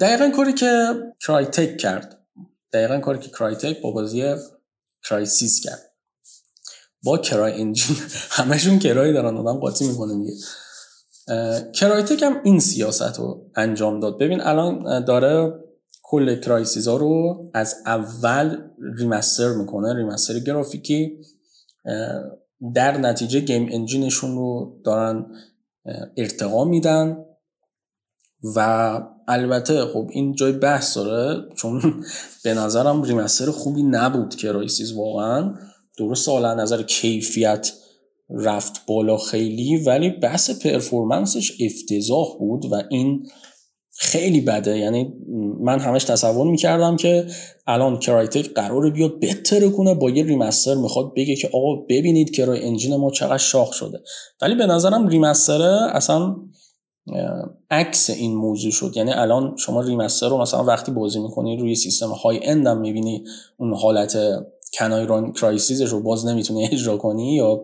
[0.00, 0.94] دقیقا کاری که
[1.26, 2.18] Crytek کرد.
[2.72, 4.34] دقیقا کاری که Crytek با بازی
[5.04, 5.91] Crysis کرد.
[7.02, 7.96] با CryEngine.
[8.30, 10.32] همشون Cry دارن آدم قاطی می‌کنه میگه
[11.72, 14.18] Crytek هم این سیاست رو انجام داد.
[14.18, 15.54] ببین الان داره
[16.02, 18.56] کل Crysis ها رو از اول
[18.98, 21.18] remaster می‌کنه remaster گرافیکی.
[22.74, 25.26] در نتیجه game engine شون رو دارن
[26.16, 27.16] ارتقا میدن.
[28.56, 31.80] و البته خب این جای بحث داره چون
[32.44, 35.54] به نظرم remaster خوبی نبود Crysis واقعا.
[36.06, 37.72] درست حالا نظر کیفیت
[38.30, 43.26] رفت بالا خیلی ولی بحث performance ش افتضاح بود و این
[43.94, 44.78] خیلی بده.
[44.78, 45.12] یعنی
[45.60, 47.26] من همش تصور می‌کردم که
[47.66, 52.96] الان Crytek قراره بیاد بهتره کنه با یه remaster می‌خواد بگه که آقا ببینید CryEngine
[52.96, 54.00] ما چقدر شاخ شده.
[54.42, 56.36] ولی به نظرم remaster ه اصلا
[57.70, 58.92] عکس این موضوع شد.
[58.96, 63.24] یعنی الان شما remaster رو مثلا وقتی بازی می‌کنی روی سیستم high-end هم می‌بینی
[63.56, 64.16] اون حالت
[64.74, 67.62] Can I Run Crysis ش رو باز نمی‌تونی اجرا کنی یا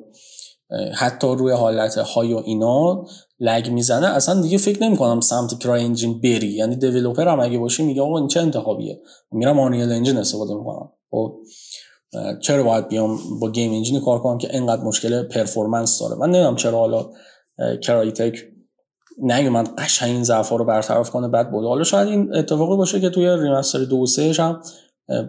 [0.95, 3.07] حتی روی حالت high و اینا
[3.41, 6.49] lag می‌زنه اصلا دیگه فکر نمی‌کنم سمت CryEngine بری.
[6.49, 9.01] یعنی developer هم اگه باشی میگه آقا این چه انتخابیه؟
[9.33, 10.93] میرم Unreal Engine استفاده می‌کنم.
[11.11, 11.39] خب
[12.41, 16.57] چرا باید بیام با game engine کار کنم که اینقدر مشکل performance داره؟ من نمی‌دونم
[16.57, 17.11] چرا حالا
[17.83, 18.39] Crytek
[19.19, 23.11] نیومد قشنگ این ضعفا رو برطرف کنه بعد بود حالا شاید این اتفاقی باشه که
[23.11, 24.61] توی remaster دو سه هم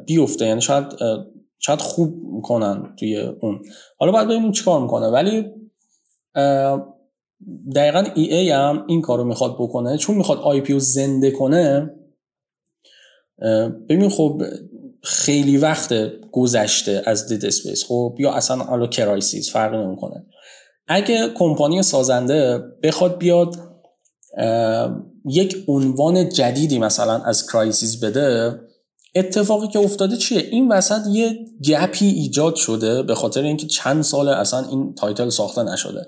[0.05, 0.45] بیفته.
[0.45, 0.85] یعنی شاید
[1.59, 3.61] شاید خوب کنن توی اون.
[3.97, 5.07] حالا باید ببینیم چیکار می‌کنه.
[5.07, 5.45] ولی
[7.75, 9.97] دقیقا EA هم این کارو می‌خواد بکنه.
[9.97, 11.95] چون می‌خواد IP زنده کنه
[13.89, 14.41] ببین خب
[15.03, 15.93] خیلی وقت
[16.31, 20.25] گذشته از Dead Space خب؟ یا اصلا حالا Crysis فرق نمی‌کنه.
[20.87, 23.55] اگه کمپانی سازنده بخواد بیاد
[25.25, 28.59] یک عنوان جدیدی مثلا از Crysis بده
[29.15, 34.01] اتفاقی که افتاده چیه؟ این وسط یه gap ی ایجاد شده به خاطر اینکه چند
[34.01, 36.07] سال اصلا این title ساخته نشده.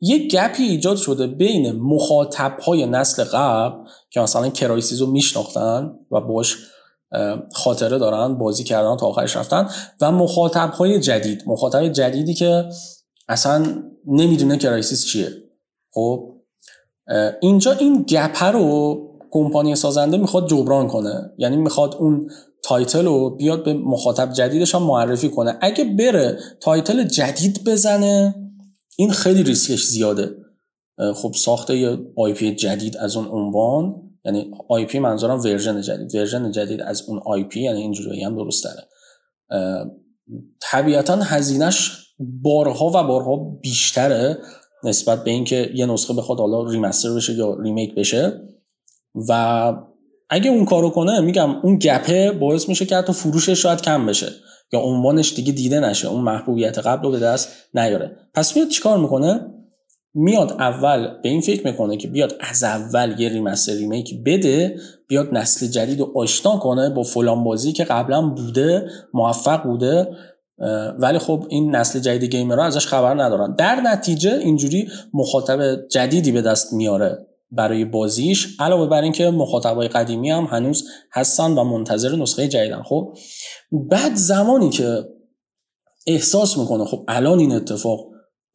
[0.00, 5.90] یه gap ی ایجاد شده بین مخاطب های نسل قبل که مثلا Crysis رو میشناختن
[6.10, 6.56] و باش
[7.52, 9.68] خاطره دارن بازی کردن تا آخرش رفتن
[10.00, 11.42] و مخاطب های جدید.
[11.46, 12.68] مخاطب جدیدی که
[13.28, 15.28] اصلا نمی‌دونه Crysis چیه.
[15.90, 16.34] خب
[17.40, 21.30] اینجا این gap رو کمپانی سازنده می‌خواد جبران کنه.
[21.38, 22.30] یعنی می‌خواد اون
[22.64, 25.58] title رو بیاد به مخاطب جدیدش هم معرفی کنه.
[25.60, 28.34] اگه بره title جدید بزنه
[28.96, 30.30] این خیلی ریسکش زیاده.
[31.14, 36.14] خب ساخته یه IP جدید از اون عنوان یعنی IP منظورم version جدید.
[36.14, 38.82] version جدید از اون IP یعنی اینجوری هم ریسک داره
[40.60, 44.38] طبیعتا هزینهش بارها و بارها بیشتره
[44.84, 48.40] نسبت به اینکه یه نسخه بخواد حالا remaster بشه یا remake بشه.
[49.28, 49.72] و
[50.30, 54.26] اگه اون کارو کنه میگم اون گپه باعث میشه که حتی فروشش شاید کم بشه
[54.72, 58.16] یا عنوانش دیگه دیده نشه اون محبوبیت قبل رو به دست نیاره.
[58.34, 59.40] پس میاد چیکار می‌کنه؟
[60.14, 64.76] میاد اول به این فکر می‌کنه که بیاد از اول یه ریمستر ریمیک بده
[65.08, 70.06] بیاد نسل جدید رو آشنا کنه با فلان بازی که قبلا بوده موفق بوده
[70.98, 73.54] ولی خب این نسل جدید گیمرها ازش خبر ندارن.
[73.54, 77.26] در نتیجه اینجوری مخاطب جدیدی به دست میاره.
[77.50, 82.82] برای بازیش علاوه بر اینکه مخاطبای قدیمی هم هنوز هستن و منتظر نسخه جدیدن.
[82.82, 83.14] خب
[83.72, 85.04] بعد زمانی که
[86.06, 88.00] احساس می‌کنه خب الان این اتفاق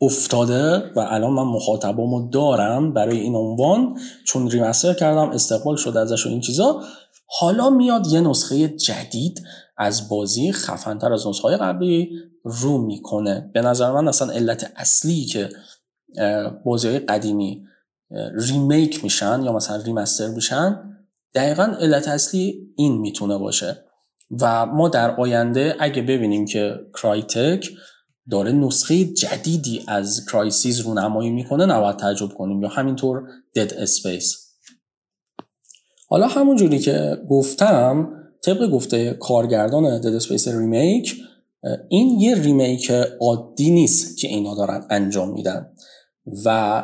[0.02, 6.26] افتاده و الان من مخاطبامو دارم برای این عنوان چون ریمستر کردم استقبال شده ازش
[6.26, 6.82] و این چیزا
[7.40, 9.44] حالا میاد یه نسخه جدید
[9.78, 12.10] از بازی خفنتر از نسخه قبلی
[12.44, 13.52] رو می‌کنه.
[13.54, 15.50] به نظر من اصلا علت اصلی که
[16.66, 17.64] بازی قدیمی
[18.36, 20.80] remake میشن یا مثلا remaster میشن
[21.36, 23.78] دقیقا علت اصلی این می‌تونه باشه.
[24.42, 27.70] و ما در آینده اگه ببینیم که Crytek
[28.32, 32.62] داره نسخه جدیدی از Crysis رو نمایی می‌کنه نباید تعجب کنیم.
[32.62, 33.24] یا همینطور
[33.56, 34.44] Dead Space
[36.10, 38.10] حالا همون جوری که گفتم
[38.46, 41.16] طبق گفته کارگردان Dead Space remake
[41.90, 45.74] این یه remake عادی نیست که اینا دارن انجام میدن.
[46.46, 46.84] و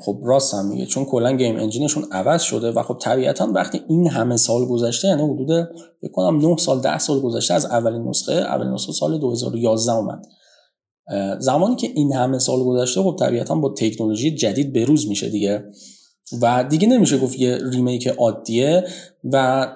[0.00, 3.80] خب راست هم میگه چون کلا game engine شون عوض شده و خب طبیعتا وقتی
[3.88, 5.68] این همه سال گذشته یعنی حدود
[6.02, 10.22] فکر کنم 9 سال 10 سال گذشته از اولین نسخه اولین نسخه سال 2011 اومد.
[11.38, 15.64] زمانی که این همه سال گذشته خب طبیعتا با تکنولوژی جدید بروز میشه دیگه.
[16.42, 18.84] و دیگه نمیشه گفت یه remake عادیه
[19.32, 19.66] و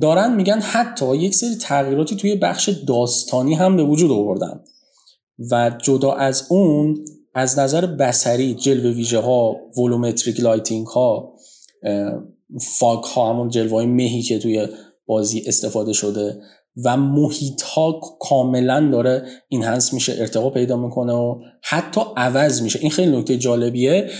[0.00, 4.60] دارن میگن حتی یک سری تغییراتی توی بخش داستانی هم به وجود آوردن.
[5.50, 11.34] و جدا از اون از نظر یه سری جلوه ویژه ها volumetric lighting ها
[12.60, 14.68] fog ها همون جلوه های مهی که توی
[15.06, 16.40] بازی استفاده شده
[16.84, 22.78] و محیط ها کاملا داره enhance میشه ارتقا پیدا می‌کنه و حتی عوض میشه.
[22.82, 24.10] این خیلی نکته جالبیه.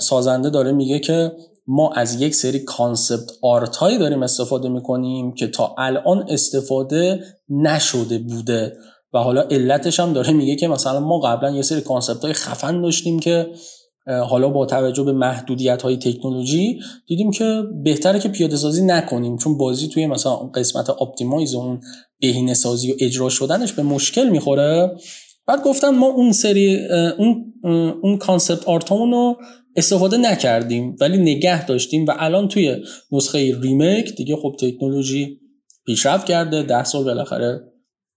[0.00, 1.32] سازنده داره میگه که
[1.66, 8.18] ما از یک سری concept art هایی داریم استفاده می‌کنیم که تا الان استفاده نشده
[8.18, 8.76] بوده.
[9.12, 12.82] و حالا علتش هم داره میگه که مثلا ما قبلا یه سری concept های خفن
[12.82, 13.46] داشتیم که
[14.28, 19.58] حالا با توجه به محدودیت های تکنولوژی دیدیم که بهتره که پیاده سازی نکنیم چون
[19.58, 21.80] بازی توی مثلا قسمت optimize اون
[22.20, 24.96] بهینه سازی و اجرا شدنش به مشکل می‌خوره.
[25.46, 26.86] بعد گفتن ما اون سری
[27.18, 27.54] اون
[28.02, 29.36] اون concept art مون رو
[29.76, 32.76] استفاده نکردیم ولی نگه داشتیم و الان توی
[33.12, 35.40] نسخه remake دیگه خب تکنولوژی
[35.86, 37.60] پیشرفت کرده ده سال بالاخره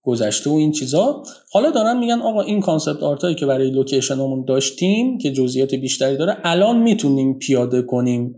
[0.04, 1.24] گذشته و این چیزا.
[1.52, 5.76] حالا دارن میگن آقا این concept art ایی که برای location مون داشتیم که جزئیات
[5.76, 8.36] بیشتری داره الان می‌تونیم پیاده کنیم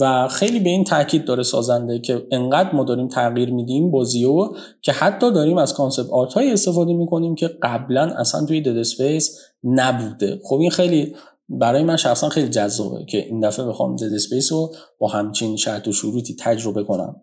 [0.00, 4.48] و خیلی به این تاکید داره سازنده که انقدر ما داریم تغییر میدیم بازیو
[4.82, 10.40] که حتی داریم از concept art استفاده می‌کنیم که قبلا اصلا توی Dead Space نبوده.
[10.44, 11.14] خب این خیلی
[11.48, 15.88] برای من شخصا خیلی جذابه که این دفعه بخوام Dead Space رو با همچین شرط
[15.88, 17.20] و شروطی تجربه کنم.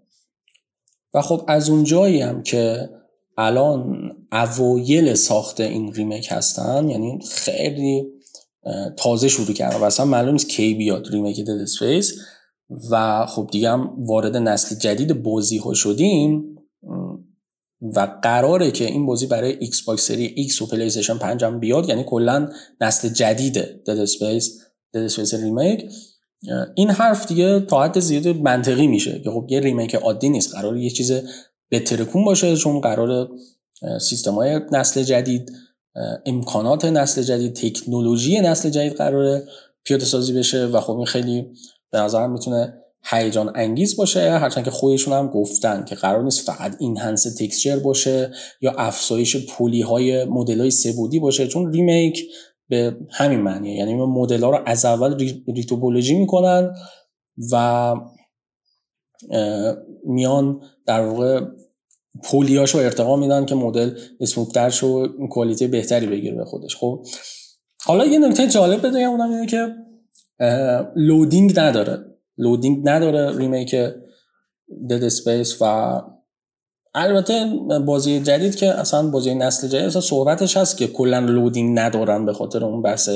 [1.13, 2.89] و خب از اون جایی هم که
[3.37, 8.03] الان اوایل ساخت این remake هستن یعنی خیلی
[8.97, 12.13] تازه شروع کردن و اصلا معلوم نیست کی بیاد remake Dead Space
[12.91, 16.49] و خب دیگه هم وارد نسل جدید بازی ها شدیم.
[17.95, 22.03] و قراره که این بازی برای Xbox سری X و PlayStation 5 هم بیاد یعنی
[22.03, 22.49] کلا
[22.81, 24.61] نسل جدید Dead Space
[24.93, 25.85] Dead Space remake.
[26.75, 30.55] این حرف دیگه تا حد زیاد منطقی میشه که خب یه remake عادی نیست.
[30.55, 31.11] قرار یه چیز
[31.73, 33.29] بهتر از اون باشه چون قرار
[34.01, 35.51] سیستم های نسل جدید
[36.25, 39.43] امکانات نسل جدید تکنولوژی نسل جدید قراره
[39.83, 41.47] پیاده سازی بشه و خب این خیلی
[41.91, 46.75] به نظرم می‌تونه هیجان انگیز باشه هرچند که خودشون هم گفتن که قرار نیست فقط
[46.79, 48.31] این هنس تکسچر باشه
[48.61, 52.23] یا افزایش پولی های مدل های سبودی باشه چون ریمیک
[52.69, 53.75] به همین معنیه.
[53.75, 55.17] یعنی مدل ها رو از اول
[55.55, 56.75] ریتوپولوژی می‌کنن
[57.51, 57.95] و
[60.05, 61.41] میان در واقع
[62.23, 66.75] پولیاشو ارتقا میدن که مدل اسموکتر و کوالیتی بهتری بگیره به خودش.
[66.75, 67.05] خب
[67.83, 69.75] حالا یه نکته جالب بگم اونم اینه که
[70.95, 72.05] loading نداره.
[72.37, 73.75] loading نداره remake
[74.89, 75.65] Dead Space و
[76.95, 77.45] البته
[77.85, 82.33] بازی جدید که اصلا بازی نسل جدید اصلا صحبتش هست که کلا loading ندارن به
[82.33, 83.09] خاطر اون بحث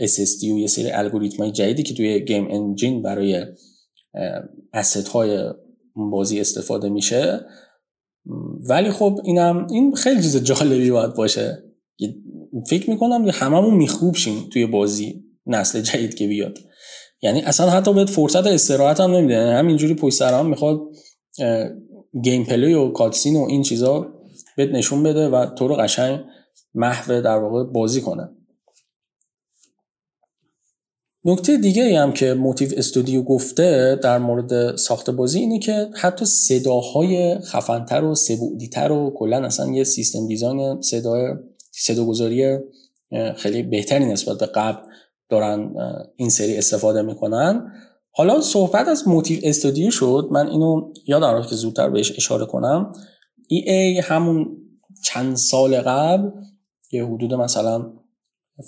[0.00, 3.44] SSD و یه سری الگوریتم های جدیدی که توی game engine برای
[4.72, 5.52] asset های
[6.10, 7.40] بازی استفاده میشه.
[8.68, 11.62] ولی خب اینم این خیلی چیز جالبی باید باشه.
[12.68, 16.58] فکر می‌کنم هممون میخکوب شیم توی بازی نسل جدید که بیاد.
[17.22, 19.34] یعنی اصلا حتی بهت فرصت استراحت هم نمیده.
[19.34, 20.80] یعنی همینجوری پشت سر هم می‌خواد
[22.22, 24.06] gameplay و cutscene و این چیزا
[24.56, 26.20] بهت نشون بده و تو رو قشنگ
[26.74, 28.28] محو در واقع بازی کنه.
[31.28, 37.38] نکته دیگه هم که Motive Studio گفته در مورد ساخت بازی اینه که حتی صداهای
[37.38, 41.34] خفنتر و سبودیتر و کلا اصلا یه سیستم design صدای
[41.72, 42.58] صداگذاری
[43.36, 44.78] خیلی بهتری نسبت به قبل
[45.28, 45.74] دارن
[46.16, 47.72] این سری استفاده می‌کنن.
[48.10, 50.28] حالا صحبت از موتیو استودیو شد.
[50.30, 52.92] من اینو یادم رفت که زودتر بهش اشاره کنم.
[53.48, 54.56] ای ای همون
[55.04, 56.30] چند سال قبل
[56.92, 57.92] یه حدود مثلا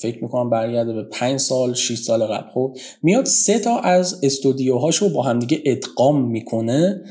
[0.01, 2.51] فکر می‌کنم برگرده به پنج سال 6 سال قبل.
[2.51, 7.03] خب میاد سه تا از استودیوهاشو با همدیگه ادغام می‌کنه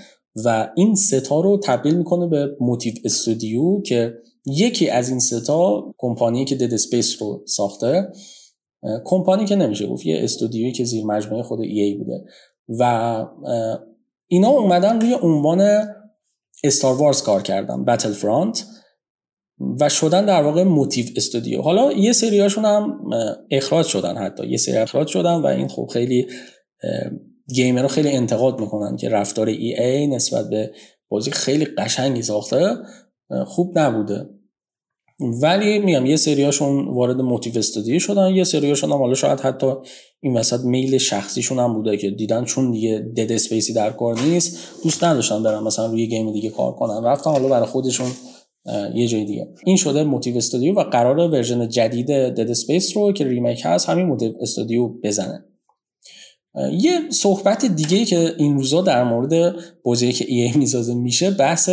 [0.45, 4.13] و این ستا رو تبدیل می‌کنه به موتیو استودیو که
[4.45, 8.07] یکی از این ستا کمپانی که Dead Space رو ساخته
[9.05, 12.25] کمپانی که نمیشه گفت یه استودیویی که زیر مجموعه خود EA بوده.
[12.79, 13.25] و
[14.27, 15.87] اینا اومدن روی عنوان
[16.63, 18.65] Star Wars کار کردن Battlefront
[19.79, 21.61] و شدن در واقع Motive Studio.
[21.61, 22.99] حالا یه سریاشون هم
[23.51, 24.47] اخراج شدن حتی.
[24.47, 26.27] یه سری اخراج شدن و این خب خیلی
[27.53, 30.71] gamer رو خیلی انتقاد می‌کنن که رفتار EA نسبت به
[31.09, 32.77] بازی خیلی قشنگی ساخته.
[33.45, 34.29] خوب نبوده.
[35.41, 38.35] ولی میگم یه سریاشون وارد Motive Studio شدن.
[38.35, 39.73] یه سریاشون هم حالا شاید حتی
[40.19, 44.21] این وسط میل شخصیشون هم بوده که دیدن چون دیگه Dead Space ی در کار
[44.21, 47.03] نیست دوست نداشتن برن مثلا روی game دیگه کار کنن.
[47.03, 48.07] رفتن حالا برای خودشون
[48.95, 49.47] یه جای دیگه.
[49.65, 54.05] این شده Motive Studio و قرار version جدید Dead Space رو که remake هست همین
[54.05, 55.45] Motive Studio بزنه.
[56.71, 61.69] یه صحبت دیگه که این روزا در مورد بازی که EA می‌سازه میشه بحث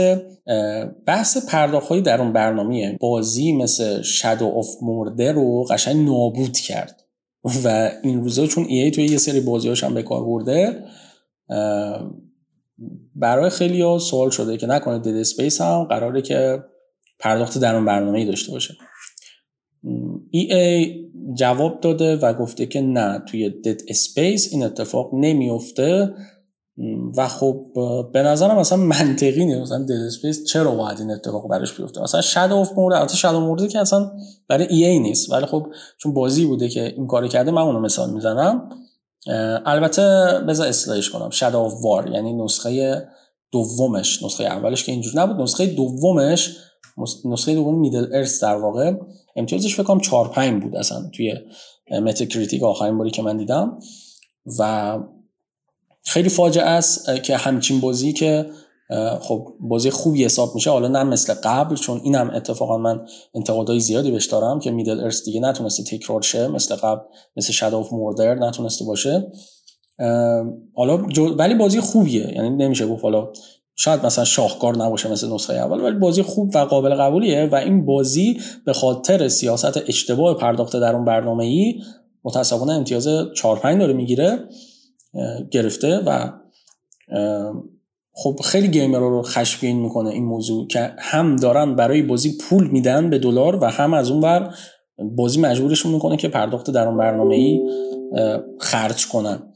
[1.07, 7.01] بحث پرداخت های درون برنامه بازی مثل Shadow of Mordor رو قشنگ نابود کرد.
[7.65, 10.85] و این روزا چون EA توی یه سری بازیاش هم به کار برده
[13.15, 16.63] برای خیلی ها سوال شده که نکنه Dead Space هم قراره که
[17.25, 18.75] پرداخت درون برنامه داشته باشه.
[20.31, 21.05] EA
[21.39, 26.15] جواب داده و گفته که نه توی Dead Space این اتفاق نمیفته
[27.17, 27.67] و خب
[28.13, 29.61] به نظرم مثلا منطقی نیست.
[29.61, 33.35] مثلا Dead Space چرا باید این اتفاق براش بیفته؟ مثلا Shadow of Mordor البته Shadow
[33.35, 34.11] of Mordor که اصلا
[34.49, 35.33] برای EA نیست.
[35.33, 35.67] ولی خب
[35.99, 38.69] چون بازی بوده که این کارو کرده من اونو مثال می‌زنم.
[39.67, 40.03] البته
[40.49, 41.31] بذار اصلاحش کنم.
[41.31, 43.03] Shadow of War یعنی نسخه
[43.53, 46.57] دومش نسخه اولش که اینجور نبود نسخه دومش
[47.25, 48.93] نسخه دوم Middle-earth در واقع
[49.37, 51.35] امتیازش فکر کنم 4 5 بود اصلا توی
[51.91, 53.79] Metacritic آخرین باری که من دیدم.
[54.59, 54.99] و
[56.03, 58.47] خیلی فاجعه است که همچین بازی که
[59.21, 64.11] خب بازی خوبی حساب میشه حالا نه مثل قبل چون اینم اتفاقا من انتقادهای زیادی
[64.11, 67.03] بهش دارم که Middle-earth دیگه نتونسته تکرار شه مثل قبل
[67.37, 69.33] مثل Shadow of Mordor نتونسته باشه.
[70.75, 70.97] حالا
[71.39, 73.29] ولی بازی خوبیه یعنی نمیشه گفت حالا
[73.77, 77.87] شاید مثلا شاهکار نباشه مثل نسخه اول ولی بازی خوب و قابل قبولیه و این
[77.87, 81.81] بازی به خاطر سیاست اشتباه پرداخته در اون برنامه ای
[82.25, 84.39] متاسفانه امتیاز 4 5 داره می‌گیره
[85.51, 86.33] گرفته و
[88.13, 93.11] خب خیلی گیمر رو خشمگین می‌کنه این موضوع که هم دارن برای بازی پول میدن
[93.11, 94.55] به دلار و هم از اون بر
[95.17, 97.61] بازی مجبورشون می‌کنه که پرداخت در اون برنامه ای
[98.61, 99.53] خرج کنن.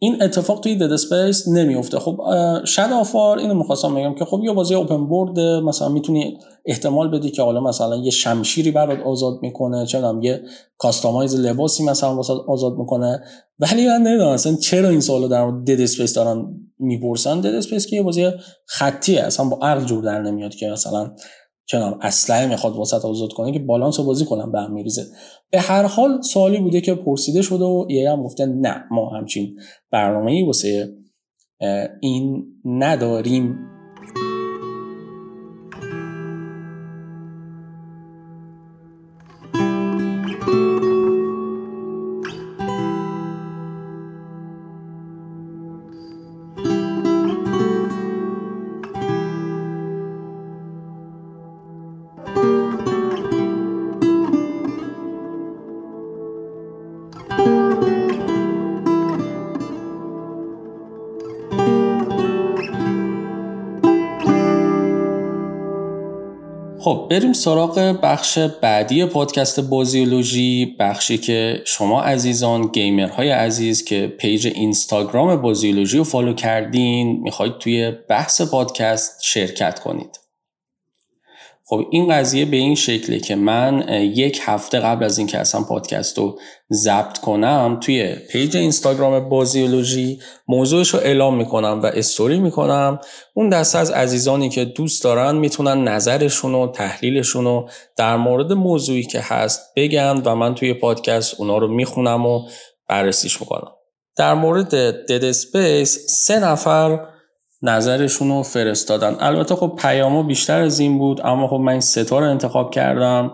[0.00, 2.20] این اتفاق توی Dead Space نمیفته خب
[2.64, 7.10] Shadow of War اینو می‌خواستم بگم که خب یه بازی open world مثلا می‌تونی احتمال
[7.10, 10.42] بدی که حالا مثلا یه شمشیری برات آزاد می‌کنه چه یه
[10.78, 13.22] customize لباسی مثلا واسه آزاد می‌کنه.
[13.58, 16.44] ولی من نمی‌دونم مثلا چرا این سوالو در Dead Space دارن
[16.78, 17.40] می‌پرسن.
[17.40, 18.30] Dead Space که یه بازی
[18.66, 21.10] خطیه اصلا با عقل جور در نمیاد که مثلا
[21.70, 25.06] چنان اسلحه می‌خواد واست آزاد کنه که بالانس رو بازی کنم به هم میریزه.
[25.50, 29.56] به هر حال سوالی بوده که پرسیده شده و یه هم گفته نه ما همچین
[29.90, 30.94] برنامه ای واسه
[32.00, 33.58] این نداریم.
[67.10, 75.42] بریم سراغ بخش بعدی پادکست بازیولوژی بخشی که شما عزیزان گیمرهای عزیز که page اینستاگرام
[75.42, 80.27] بازیولوژی رو follow کردین می‌خواید توی بحث پادکست شرکت کنید.
[81.70, 86.18] خب این قضیه به این شکله که من یک هفته قبل از اینکه اصلا پادکست
[86.18, 86.38] رو
[86.72, 93.00] ضبط کنم توی page اینستاگرام بازیولوژی موضوعش رو اعلام می‌کنم و استوری می‌کنم.
[93.34, 99.02] اون دسته از عزیزانی که دوست دارن می‌تونن نظرشون و تحلیلشون رو در مورد موضوعی
[99.02, 102.48] که هست بگن و من توی پادکست اونا رو می‌خونم و
[102.88, 103.72] بررسیش می‌کنم.
[104.16, 104.74] در مورد
[105.06, 107.17] دد اسپیس سه نفر
[107.62, 109.16] نظرشون رو فرستادن.
[109.20, 113.32] البته خب پیامو بیشتر از این بود اما خب من این ستا رو انتخاب کردم.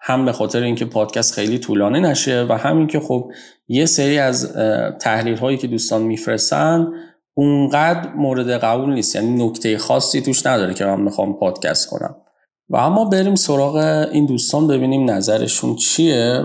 [0.00, 3.30] هم به خاطر اینکه پادکست خیلی طولانی نشه و همین که خب
[3.68, 4.52] یه سری از
[5.00, 6.88] تحلیل هایی که دوستان میفرستن
[7.34, 9.16] اونقدر مورد قبول نیست.
[9.16, 12.16] یعنی نکته خاصی توش نداره که من می‌خوام پادکست کنم.
[12.68, 13.76] و اما بریم سراغ
[14.12, 16.44] این دوستان ببینیم نظرشون چیه.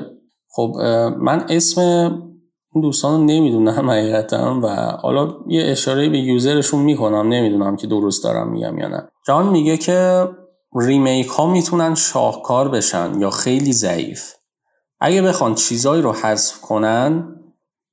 [0.50, 0.72] خب
[1.20, 2.12] من اسم
[2.78, 4.68] این دوستان رو نمی‌دونم حقیقتا و
[5.02, 9.10] حالا یه اشاره به یوزرشون می‌کنم نمی‌دونم که درست دارم میگم یا نه.
[9.28, 10.28] جان میگه که
[10.76, 14.34] ریمیک ها می‌تونن شاهکار بشن یا خیلی ضعیف.
[15.00, 17.36] اگه بخوان چیزایی رو حذف کنن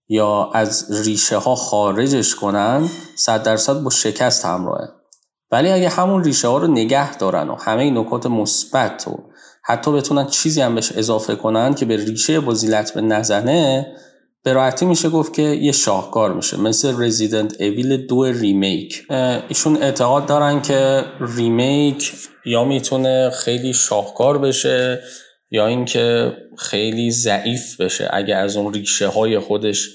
[0.09, 4.89] یا از ریشه ها خارجش کنن صد درصد با شکست همراهه.
[5.51, 9.19] ولی اگه همون ریشه ها رو نگه دارن و همه نکات مثبت و
[9.63, 13.87] حتی بتونن چیزی هم بهش اضافه کنن که به ریشه بازی به نزنه
[14.45, 19.03] به راحتی میشه گفت که یه شاهکار میشه مثل رزیدنت اویل دو ریمیک.
[19.49, 22.13] ایشون اعتقاد دارن که ریمیک
[22.47, 25.01] یا می‌تونه خیلی شاهکار بشه
[25.51, 29.89] یا اینکه خیلی ضعیف بشه اگه از اون ریشه های خودش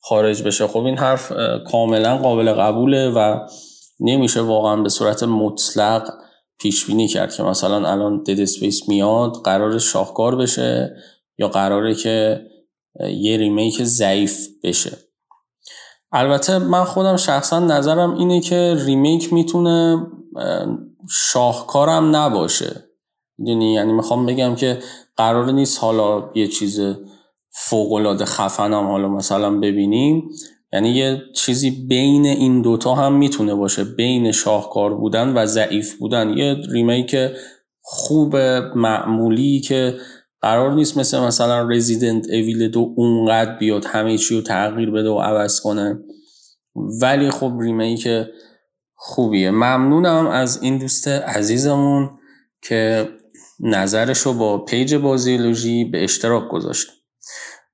[0.00, 0.66] خارج بشه.
[0.66, 1.32] خب این حرف
[1.70, 3.38] کاملا قابل قبوله و
[4.00, 6.08] نمیشه واقعا به صورت مطلق
[6.60, 10.96] پیش بینی کرد که مثلا الان Dead Space میاد قرار شاهکار بشه
[11.38, 12.40] یا قراره که
[13.00, 14.98] یه remake ضعیف بشه.
[16.12, 20.06] البته من خودم شخصا نظرم اینه که remake می‌تونه
[21.10, 22.84] شاهکارم نباشه.
[23.38, 24.78] یعنی یعنی می‌خوام بگم که
[25.16, 26.80] قرار نیست حالا یه چیز
[27.50, 30.28] فوقالعاده خفنم حالا مثلا ببینیم.
[30.72, 33.84] یعنی یه چیزی بین این دوتا هم می‌تونه باشه.
[33.84, 36.38] بین شاهکار بودن و ضعیف بودن.
[36.38, 37.16] یه ریمیک
[37.82, 38.36] خوب
[38.76, 39.94] معمولی که
[40.44, 45.18] قرار نیست مثل مثلا رزیدنت اویل دو اونقدر بیاد همه چی رو تغییر بده و
[45.18, 45.98] عوض کنه.
[47.02, 48.08] ولی خب remake
[48.94, 49.50] خوبیه.
[49.50, 52.10] ممنونم از این دوست عزیزمون
[52.62, 53.08] که
[53.60, 56.88] نظرش رو با page بازیولوژی به اشتراک گذاشت.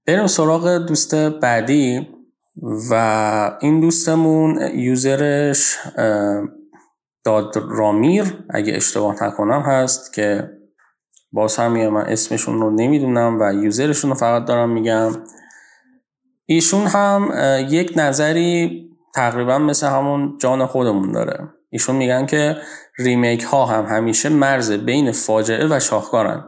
[0.06, 2.08] بریم سراغ دوست بعدی
[2.90, 2.94] و
[3.60, 5.78] این دوستمون user ش
[7.24, 10.59] دادرامیر اگه اشتباه نکنم هست که
[11.32, 15.12] باز هم من اسمشون رو نمی‌دونم و user شون رو فقط دارم میگم.
[16.46, 17.30] ایشون هم
[17.68, 21.48] یک نظری تقریبا مثل همون جان خودمون داره.
[21.70, 22.56] ایشون میگن که
[22.98, 26.44] remake ها هم همیشه مرز بین فاجعه و شاهکارن.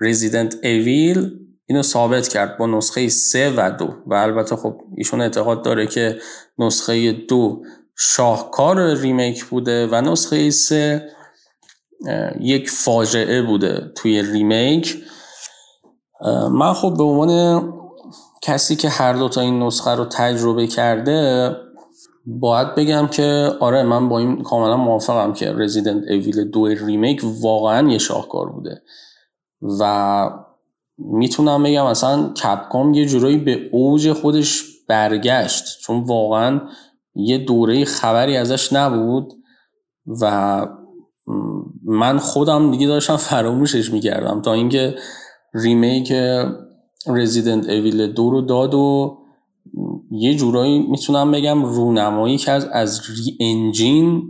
[0.00, 1.30] Resident Evil
[1.66, 6.18] اینو ثابت کرد با نسخه 3 و 2 و البته خب ایشون اعتقاد داره که
[6.58, 7.62] نسخه دو
[7.96, 11.08] شاهکار remake بوده و نسخه 3
[12.40, 14.96] یک فاجعه بوده توی remake.
[16.50, 17.62] من خب به عنوان
[18.42, 21.50] کسی که هر دو تا این نسخه رو تجربه کرده
[22.26, 27.88] باید بگم که آره من با این کاملا موافقم که رزیدنت اویل دو ریمیک واقعا
[27.88, 28.82] یه شاهکار بوده.
[29.80, 30.30] و
[30.98, 36.60] می‌تونم بگم اصلا کپکام یه جورایی به اوج خودش برگشت چون واقعا
[37.14, 39.32] یه دوره خبری ازش نبود
[40.20, 40.66] و
[41.84, 44.94] من خودم دیگه داشتم فراموشش می‌کردم تا اینکه
[45.54, 46.12] remake
[47.06, 49.18] Resident Evil دو رو داد و
[50.10, 54.22] یه جورایی می‌تونم بگم رونمایی که از RE Engine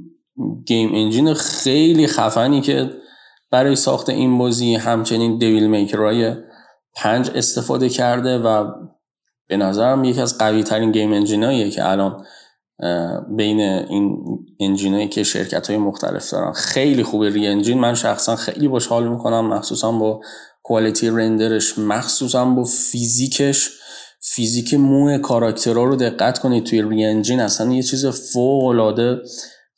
[0.67, 2.91] game engine خیلی خفنی که
[3.51, 6.35] برای ساخت این بازی همچنین Devil May Cry
[6.97, 8.71] پنج استفاده کرده و
[9.49, 12.25] به نظرم یکی از قوی ترین game engine اییه که الان
[13.37, 14.17] بین این
[14.61, 16.53] انجینایی که شرکت های مختلف دارن.
[16.53, 17.79] خیلی خوبه ری انجین.
[17.79, 19.47] من شخصا خیلی باش حال می‌کنم.
[19.47, 20.21] مخصوصا با
[20.63, 23.71] کوالیتی رندرش مخصوصا با فیزیکش.
[24.21, 26.65] فیزیک مو کاراکترها رو دقت کنید.
[26.65, 29.17] توی ری انجین اصلا یه چیز فوق العاده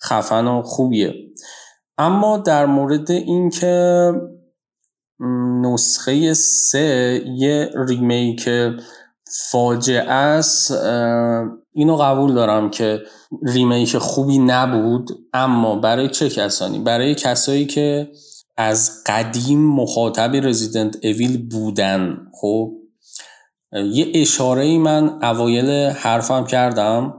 [0.04, 1.14] خفن و خوبیه.
[1.98, 4.12] اما در مورد اینکه
[5.62, 8.48] نسخه سه یه ریمیک
[9.50, 10.72] فاجعه است
[11.72, 13.02] اینو قبول دارم که
[13.42, 18.10] remake خوبی نبود اما برای چه کسانی؟ برای کسایی که
[18.56, 22.18] از قدیم مخاطب Resident Evil بودن.
[22.40, 22.72] خب
[23.72, 27.14] یه اشاره ای من اوایل حرفم کردم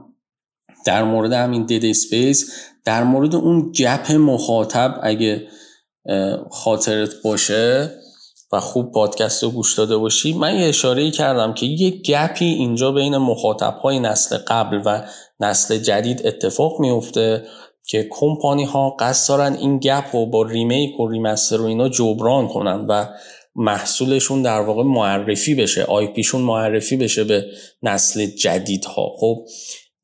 [0.86, 2.52] در مورد همین Dead Space
[2.84, 5.48] در مورد اون gap مخاطب اگه
[6.50, 7.90] خاطرت باشه.
[8.52, 10.32] و خوب پادکست رو گوش داده باشی.
[10.32, 15.02] من یه اشاره کردم که یه gap ی اینجا بین مخاطب های نسل قبل و
[15.40, 17.44] نسل جدید اتفاق میفته
[17.86, 22.48] که کمپانی ها قصد دارن این gap رو با remake و remaster و اینا جبران
[22.48, 23.06] کنن و
[23.56, 27.46] محصولشون در واقع معرفی بشه IP شون معرفی بشه به
[27.82, 29.44] نسل جدید ها خب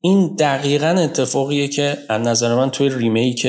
[0.01, 3.47] این دقیقا اتفاقیه که از نظر من توی remake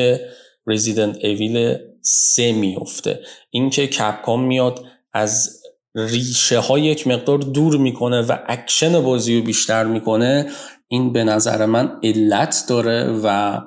[0.66, 3.20] Resident Evil سه میفته
[3.50, 5.60] اینکه Capcom میاد از
[5.94, 10.50] ریشه ها یک مقدار دور می‌کنه و اکشن بازی رو بیشتر می‌کنه
[10.88, 13.58] این به نظر من علت داره و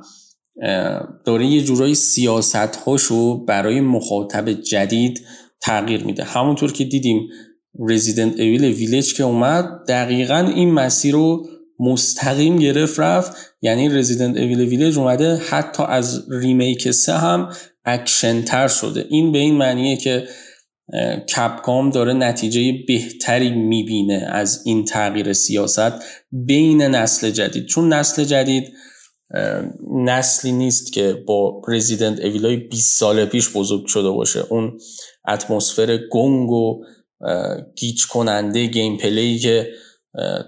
[1.26, 5.26] داره یه جورایی سیاست هاشو برای مخاطب جدید
[5.62, 6.24] تغییر میده.
[6.24, 7.28] همونطور که دیدیم
[7.90, 11.46] Resident Evil Village که اومد دقیقا این مسیر رو
[11.80, 13.38] مستقیم گرفت رفت.
[13.62, 17.50] یعنی Resident Evil Village اومده حتی از remake سه هم
[17.86, 19.06] اکشن تر شده.
[19.10, 20.28] این به این معنیه که
[21.36, 25.94] Capcom داره نتیجه بهتری می‌بینه از این تغییر سیاست
[26.32, 27.66] بین نسل جدید.
[27.66, 28.74] چون نسل جدید
[29.94, 34.44] نسلی نیست که با Resident Evil ای 20 سال پیش بزرگ شده باشه.
[34.50, 34.78] اون
[35.28, 36.84] اتمسفر گنگ و
[37.76, 39.68] گیج کننده gameplay که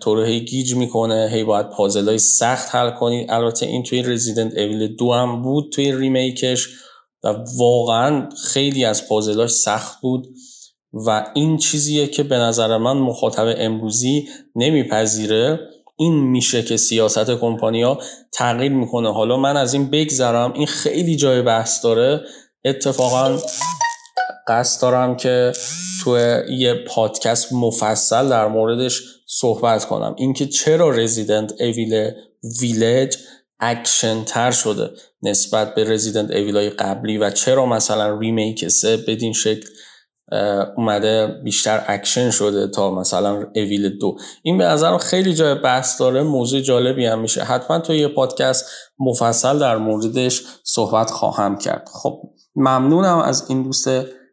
[0.01, 3.25] تو رو هی گیج می‌کنه هی باید پازل های سخت حل کنی.
[3.29, 6.67] البته این توی Resident Evil دو هم بود توی remake ش
[7.25, 10.27] و واقعا خیلی از پازلاش سخت بود
[10.93, 15.59] و این چیزیه که به نظر من مخاطب امروزی نمیپذیره.
[15.97, 17.99] این میشه که سیاست کمپانیا
[18.33, 19.13] تغییر می‌کنه.
[19.13, 20.53] حالا من از این بگذرم.
[20.53, 22.21] این خیلی جای بحث داره.
[22.65, 23.37] اتفاقا
[24.47, 25.51] قصد دارم که
[26.03, 26.17] تو
[26.49, 30.15] یه پادکست مفصل در موردش صحبت کنم.
[30.17, 32.11] اینکه چرا رزیدنت اویل
[32.61, 33.17] ویلج
[33.59, 34.89] اکشن تر شده
[35.21, 39.67] نسبت به Resident Evil ای قبلی و چرا مثلا remake سه بدین شکل
[40.77, 44.17] اومده بیشتر اکشن شده تا مثلا Evil دو.
[44.43, 47.43] این به نظرم خیلی جای بحث داره موضوع جالبی هم میشه.
[47.43, 48.65] حتما تو یه پادکست
[48.99, 51.89] مفصل در موردش صحبت خواهم کرد.
[51.93, 52.21] خب
[52.55, 53.89] ممنونم از این دوست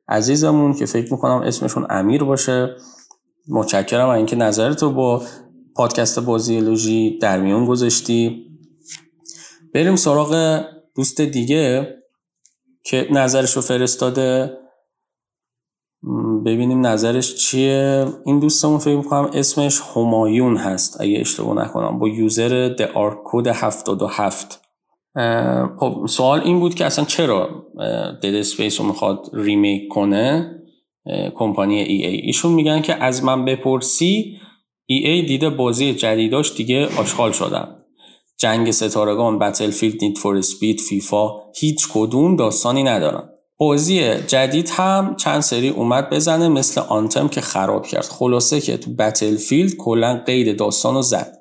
[0.08, 2.76] عزیزمون که فکر می‌کنم اسمشون امیر باشه.
[3.48, 5.22] متشکرم اینکه نظرتو با
[5.76, 8.51] پادکست بازیولوژی در میون گذاشتی.
[9.74, 10.62] بریم سراغ
[10.96, 11.96] دوست دیگه
[12.84, 14.58] که نظرش رو فرستاده
[16.46, 18.06] ببینیم نظرش چیه.
[18.26, 21.98] این دوستمون فکر می‌کنم اسمش همایون هست اگه اشتباه نکنم.
[21.98, 24.60] با user د آرکود 77
[25.80, 27.66] خب سوال این بود که اصلا چرا
[28.22, 30.58] Dead Space رو می‌خواد remake کنه؟
[31.34, 32.16] کمپانی ای ای.
[32.16, 34.36] ایشون میگن که از من بپرسی
[34.86, 37.81] ای ای دیده بازی جدیداش دیگه آشغال شدن
[38.42, 43.28] جنگ ستارگان بتلفیلد نیت فور اسپید فیفا هیچ کدوم داستانی ندارن.
[43.58, 48.04] بازی جدید هم چند سری اومد بزنه مثل آنتم که خراب کرد.
[48.04, 51.32] خلاصه که تو بتلفیلد کلا قید داستان رو زد.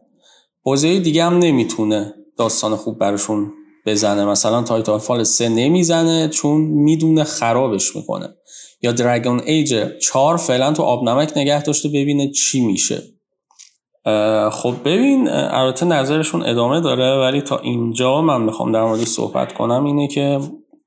[0.63, 3.51] بازی دیگه هم نمی‌تونه داستان خوب براشون
[3.85, 4.25] بزنه.
[4.25, 8.29] مثلا تایتان فال 3 نمی‌زنه چون می‌دونه خرابش می‌کنه.
[8.81, 13.03] یا درگون ایج 4 فعلا تو آب نمک نگه داشته ببینه چی میشه.
[14.51, 19.85] خب ببین البته نظرشون ادامه داره ولی تا اینجا من می‌خوام در مورد صحبت کنم
[19.85, 20.39] اینه که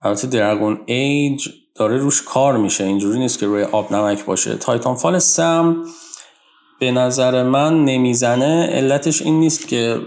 [0.03, 4.55] البته درگون ایج داره روش کار میشه اینجوری نیست که روی آب نمک باشه.
[4.55, 5.85] تایتان فال سم
[6.81, 9.99] به نظر من نمی‌زنه علتش این نیست که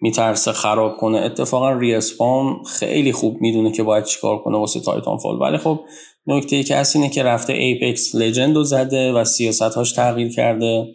[0.00, 1.18] میترسه خراب کنه.
[1.18, 5.80] اتفاقا ریسپان خیلی خوب می‌دونه که باید چیکار کنه واسه تایتان فال ولی خب
[6.26, 10.32] نکته ای که هست اینه که رفته Apex Legend رو زده و سیاست هاش تغییر
[10.32, 10.86] کرده.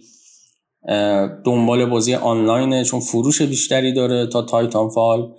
[1.45, 5.31] دنبال بازی آنلاینه چون فروش بیشتری داره تا Titanfall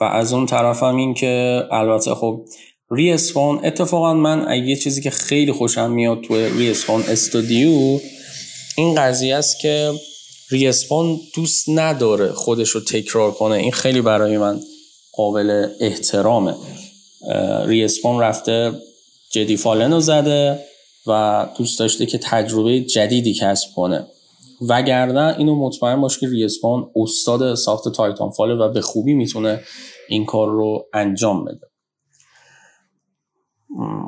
[0.00, 2.44] و از اون طرف هم این که البته خب
[2.90, 8.00] Respawn اتفاقا من یه چیزی که خیلی خوشم میاد تو Respawn استودیو
[8.76, 9.92] این قضیه است که
[10.50, 13.54] Respawn دوست نداره خودش رو تکرار کنه.
[13.54, 14.60] این خیلی برای من
[15.12, 16.54] قابل احترامه.
[17.66, 18.72] ریسپان رفته
[19.32, 20.58] جدی فالن رو زده
[21.06, 24.06] و دوست داشته که تجربه جدیدی کسب کنه.
[24.68, 29.60] وگرنه اینو مطمئن باش که ریسپان استاد ساخت تایتان فاله و به خوبی می‌تونه
[30.08, 31.70] این کار رو انجام بده.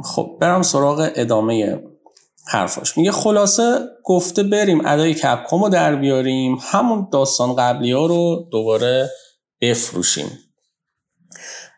[0.05, 1.83] خب برم سراغ ادامه
[2.49, 2.99] حرفاش.
[2.99, 9.11] میگه خلاصه گفته بریم ادای کپکام رو در بیاریم همون داستان قبلی ها رو دوباره
[9.61, 10.27] بفروشیم.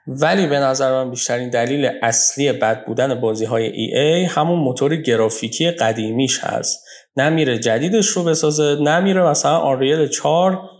[0.06, 5.70] ولی به نظر من بیشترین دلیل اصلی بد بودن بازی های EA همون موتور گرافیکی
[5.70, 6.83] قدیمیش هست.
[7.16, 10.70] نمیره جدیدش رو بسازه نمیره مثلا Unreal 4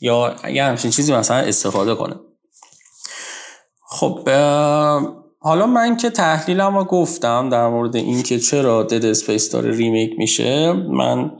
[0.00, 2.14] یا یه همچین چیزی مثلا استفاده کنه.
[3.88, 4.28] خب
[5.40, 10.72] حالا من که تحلیلم رو گفتم در مورد اینکه چرا Dead Space داره remake میشه
[10.72, 11.30] من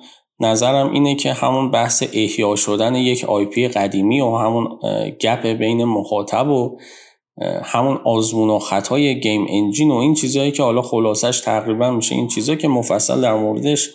[0.41, 4.79] نظرم اینه که همون بحث احیا شدن یک IP قدیمی و همون
[5.21, 6.79] gap بین مخاطب و
[7.65, 12.29] همون آزمون و خطای game engine و این چیزهایی که حالا خلاصش تقریبا میشه این
[12.29, 13.91] چیزهایی که مفصل در موردش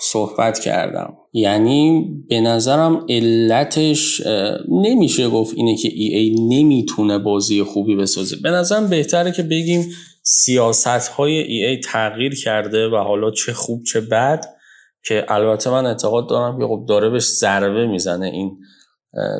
[0.00, 1.16] صحبت کردم.
[1.32, 4.22] یعنی به نظرم علتش
[4.68, 8.36] نمیشه گفت اینه که EA نمی‌تونه بازی خوبی بسازه.
[8.42, 9.90] به نظرم بهتره که بگیم
[10.22, 14.44] سیاست های EA تغییر کرده و حالا چه خوب چه بد
[15.04, 18.58] که البته من اعتقاد دارم که خب داره بهش ضربه می‌زنه این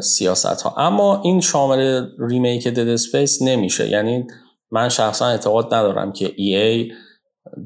[0.02, 3.88] سیاست ها اما این شامل remake Dead Space نمیشه.
[3.88, 4.24] یعنی
[4.70, 6.92] من شخصا اعتقاد ندارم که EA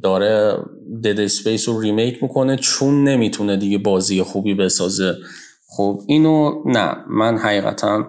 [0.03, 0.57] داره
[1.05, 5.14] Dead Space رو remake می‌کنه چون نمی‌تونه دیگه بازی خوبی بسازه.
[5.76, 8.07] خب اینو نه من حقیقتا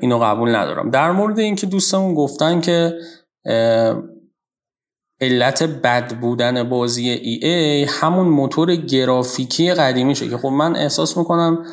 [0.00, 0.90] اینو قبول ندارم.
[0.90, 2.94] در مورد اینکه دوستمون گفتن که
[5.20, 11.64] علت بد بودن بازی ای ای همون موتور گرافیکی قدیمیشه که خب من احساس می‌کنم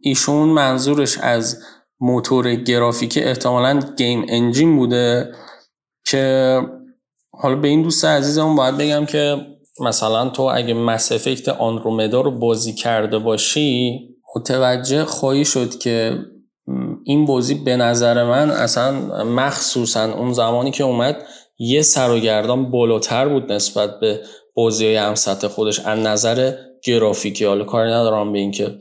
[0.00, 1.62] ایشون منظورش از
[2.00, 5.32] موتور گرافیکی احتمالا گیم انجین بوده
[6.06, 6.60] که
[7.32, 9.46] حالا به این دوست عزیزمون باید بگم که
[9.80, 14.00] مثلا تو اگه مس افکت آنرومدا رو بازی کرده باشی
[14.36, 16.18] متوجه خواهی شد که
[17.04, 21.22] این بازی به نظر من اصلا مخصوصا اون زمانی که اومد
[21.58, 24.20] یه سر و گردان بالاتر بود نسبت به
[24.54, 25.14] بازی های هم
[25.48, 25.80] خودش.
[25.80, 26.52] از نظر
[26.84, 28.78] گرافیکی حالا کاری ندارم به اینکه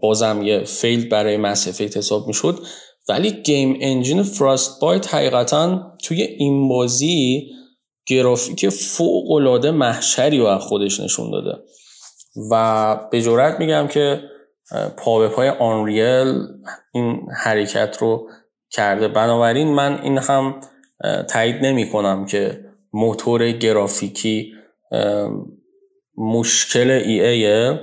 [0.00, 2.58] بازم یه فیل برای مس افکت حساب می‌شد.
[3.08, 7.42] ولی گیم انجین فراست بایت حقیقتا توی این بازی
[8.06, 11.58] گرافیک فوق العاده محشری و خودش نشون داده.
[12.50, 14.20] و به جرات میگم که
[14.96, 16.34] پا به پای آنریل
[16.94, 18.28] این حرکت رو
[18.70, 19.08] کرده.
[19.08, 20.60] بنابراین من این هم
[21.28, 24.52] تایید نمی کنم که موتور گرافیکی
[26.16, 27.80] مشکل EA ه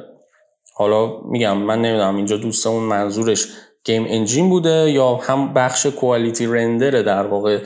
[0.75, 3.47] حالا میگم من نمی‌دونم اینجا دوستمون منظورش
[3.87, 7.59] game engine بوده یا هم بخش quality render ه در واقع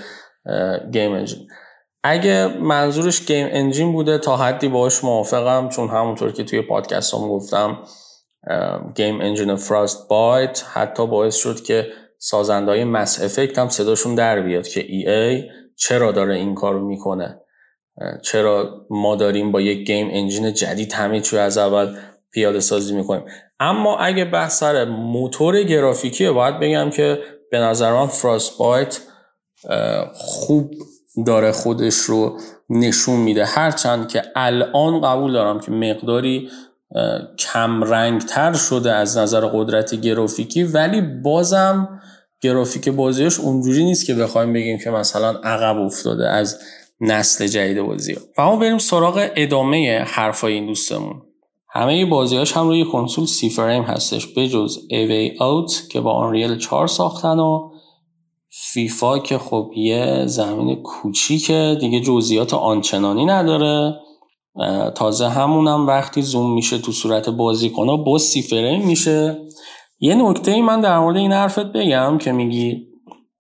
[0.92, 1.48] game engine.
[2.04, 7.28] اگه منظورش game engine بوده تا حدی باش موافقم چون همونطور که توی پادکست هم
[7.30, 7.78] گفتم
[8.96, 14.68] گیم انجین فراست بایت حتی باعث شد که سازندهای مس افکت هم صداشون در بیاد
[14.68, 15.44] که ای ای
[15.76, 17.40] چرا داره این کار می‌کنه؟
[18.24, 21.96] چرا ما داریم با یک گیم انجین جدید همه چی از اول
[22.32, 23.24] پیاده سازی می‌کنیم؟
[23.62, 27.20] اما اگه بحث سر موتور گرافیکیه باید بگم که
[27.52, 29.00] به نظر من فراست بایت
[30.14, 30.74] خوب
[31.26, 32.40] داره خودش رو
[32.70, 33.46] نشون میده.
[33.46, 36.50] هرچند که الان قبول دارم که مقداری
[37.40, 42.02] کم رنگ تر شده از نظر قدرت گرافیکی ولی بازم
[42.42, 46.60] گرافیک بازیش اونجوری نیست که بخوایم بگیم که مثلا عقب افتاده از
[47.02, 51.22] نسل جدید بازی و ما بریم سراغ ادامه حرفای این دوستمون.
[51.74, 56.88] همه بازیاش هم روی کنسول سی فریم هستش بجز اوی اوت که با آنریل 4
[56.88, 57.72] ساختن و
[58.50, 63.96] فیفا که خب یه زمین کوچیکه دیگه جزئیات آنچنانی نداره.
[64.96, 69.38] تازه همونم وقتی زوم میشه تو صورت بازیکن با سی فریم میشه.
[70.00, 72.88] یه نکته ای من در مورد این حرفت بگم که میگی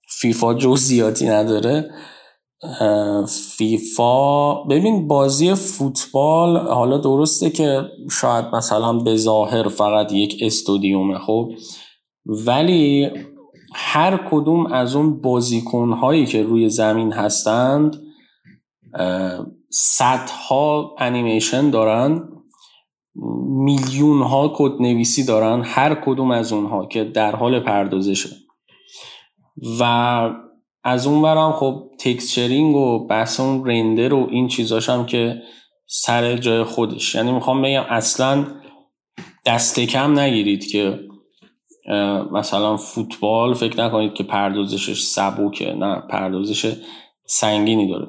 [0.07, 1.91] فیفا جزئیاتی نداره.
[3.27, 7.81] فیفا ببین بازی فوتبال حالا درسته که
[8.11, 11.51] شاید مثلا به ظاهر فقط یک استودیومه خب؟
[12.25, 13.09] ولی
[13.73, 18.01] هر کدوم از اون بازیکن هایی که روی زمین هستند
[19.69, 22.29] صدها انیمیشن دارن
[23.45, 28.29] میلیون ها کد نویسی دارن هر کدوم از اونها که در حال پردازشه.
[29.79, 30.29] و
[30.83, 35.41] از اون ورم خب texturing و بحث اون render و این چیزاش هم که
[35.85, 37.15] سر جای خودش.
[37.15, 38.45] یعنی می‌خوام بگم اصلا
[39.45, 40.99] دست کم نگیرید که
[42.31, 46.75] مثلا فوتبال فکر نکنید که پردازشش سبوکه نه پردازش
[47.25, 48.07] سنگینی داره.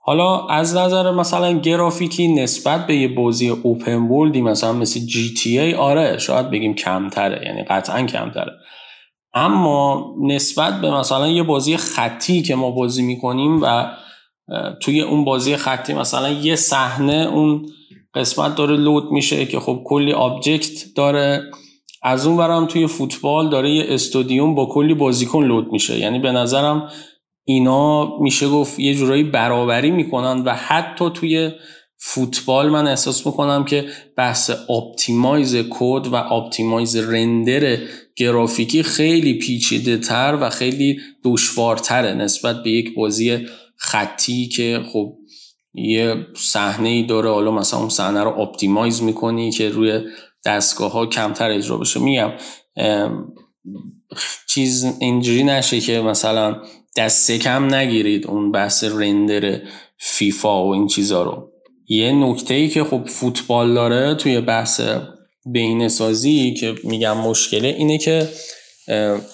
[0.00, 5.74] حالا از نظر مثلا گرافیکی نسبت به یه بازی open world ی مثلا مثل GTA
[5.74, 8.52] آره شاید بگیم کمتره یعنی قطعا کمتره.
[9.36, 13.92] اما نسبت به مثلا یه بازی خطی که ما بازی می‌کنیم و
[14.82, 17.66] توی اون بازی خطی مثلا یه صحنه اون
[18.14, 21.42] قسمت داره load میشه که خب کلی object داره
[22.02, 25.98] از اون ورم توی فوتبال داره یه استادیوم با کلی بازیکن load میشه.
[25.98, 26.88] یعنی به نظرم
[27.44, 31.50] اینا میشه گفت یه جورایی برابری می‌کنن و حتی توی
[31.98, 37.78] فوتبال من احساس می‌کنم که بحث optimize کد و optimize render
[38.16, 45.16] گرافیکی خیلی پیچیده تر و خیلی دشوارتره نسبت به یک بازی خطی که خب
[45.74, 47.30] یه صحنه ای داره.
[47.30, 50.00] حالا مثلا اون صحنه رو optimize می‌کنی که روی
[50.44, 52.00] دستگاه ها کمتر اجرا بشه.
[52.00, 52.32] میگم
[54.48, 56.62] چیز اینجوری نشه که مثلا
[56.96, 59.60] دست کم نگیرید اون بحث رندر
[59.98, 61.52] فیفا و این چیزا رو.
[61.88, 64.80] یه نکته ای که خب فوتبال داره توی بحث
[65.46, 68.28] بین سازی که میگم مشکله اینه که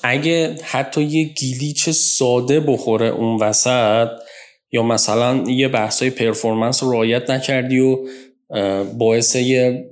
[0.03, 4.09] اگه حتی یه گیلیچ ساده بخوره اون وسط
[4.72, 7.98] یا مثلا یه بحثای پرفورمنس رو رعایت نکردی و
[8.98, 9.84] باعث یه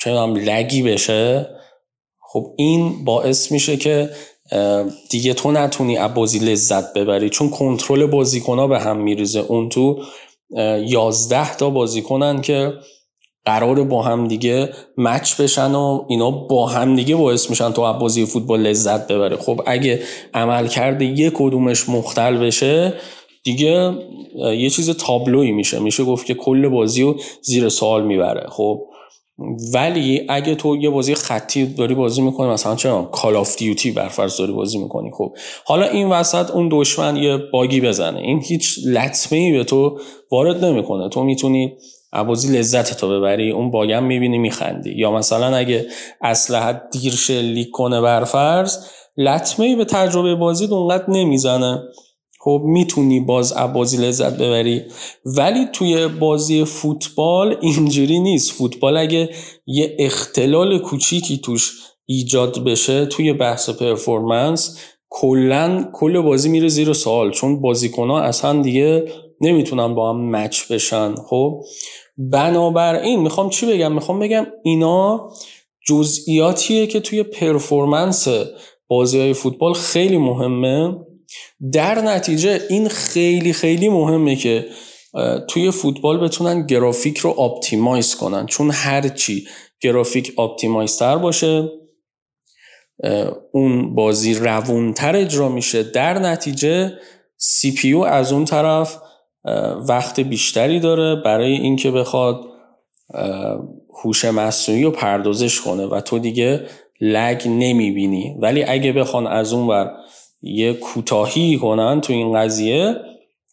[0.00, 1.46] چه لگی بشه
[2.32, 4.10] خب این باعث میشه که
[5.10, 7.30] دیگه تو نتونی از بازی لذت ببری.
[7.30, 9.40] چون کنترل بازیکن ها به هم میریزه.
[9.40, 10.02] اون تو
[10.86, 12.72] یازده تا بازیکنن که
[13.44, 18.26] قرار با هم دیگه مچ بشن و اینا با هم دیگه باعث میشن تو بازی
[18.26, 19.36] فوتبال لذت ببره.
[19.36, 20.02] خب اگه
[20.34, 22.94] عمل کرده یه کدومش مختل بشه
[23.44, 23.92] دیگه
[24.58, 25.78] یه چیز تابلوی میشه.
[25.78, 28.46] میشه گفت که کل بازی رو زیر سوال می‌بره.
[28.50, 28.80] خب
[29.74, 34.36] ولی اگه تو یه بازی خطی داری بازی می‌کنی مثلا چرا Call of Duty برفرض
[34.36, 35.34] داری بازی می‌کنی خب.
[35.64, 38.18] حالا این وسط اون دشمن یه bug ی بزنه.
[38.18, 39.98] این هیچ لطمه ای به تو
[40.32, 41.08] وارد نمی‌کنه.
[41.08, 41.72] تو می‌تونی
[42.26, 44.90] بازی لذتتو ببری اون bug م می‌بینی میخندی.
[44.96, 45.86] یا مثلا اگه
[46.22, 48.76] اسلحه دیر شلیک کنه برفرض
[49.16, 51.82] لطمه ای به تجربه بازی اونقدر نمی‌زنه.
[52.40, 54.82] خب می‌تونی باز بازی لذت ببری.
[55.24, 58.52] ولی توی بازی فوتبال اینجوری نیست.
[58.52, 59.30] فوتبال اگه
[59.66, 61.72] یه اختلال کوچیکی توش
[62.06, 64.78] ایجاد بشه توی بحث پرفورمنس
[65.08, 67.30] کلا کل بازی میره زیر سوال.
[67.30, 71.14] چون بازیکنها اصلا دیگه نمی‌تونن با هم مچ بشن.
[71.14, 71.60] خب
[72.18, 75.30] بنابراین می‌خوام چی بگم؟ می‌خوام بگم اینا
[75.88, 78.28] جزئیاتیه که توی پرفورمنس
[78.88, 80.96] بازی های فوتبال خیلی مهمه.
[81.72, 84.66] در نتیجه این خیلی خیلی مهمه که
[85.48, 88.46] توی فوتبال بتونن گرافیک رو optimize کنن.
[88.46, 89.46] چون هرچی
[89.80, 91.68] گرافیک optimize تر باشه
[93.52, 95.82] اون بازی روونتر اجرا میشه.
[95.82, 96.92] در نتیجه
[97.36, 98.98] CPU از اون طرف
[99.88, 102.40] وقت بیشتری داره برای اینکه بخواد
[104.04, 106.66] هوش مصنوعی رو پردازش کنه و تو دیگه
[107.00, 108.36] lag نمی‌بینی.
[108.40, 109.90] ولی اگه بخوان از اون ور
[110.42, 112.94] یه کوتاهی کنن تو این قضیه.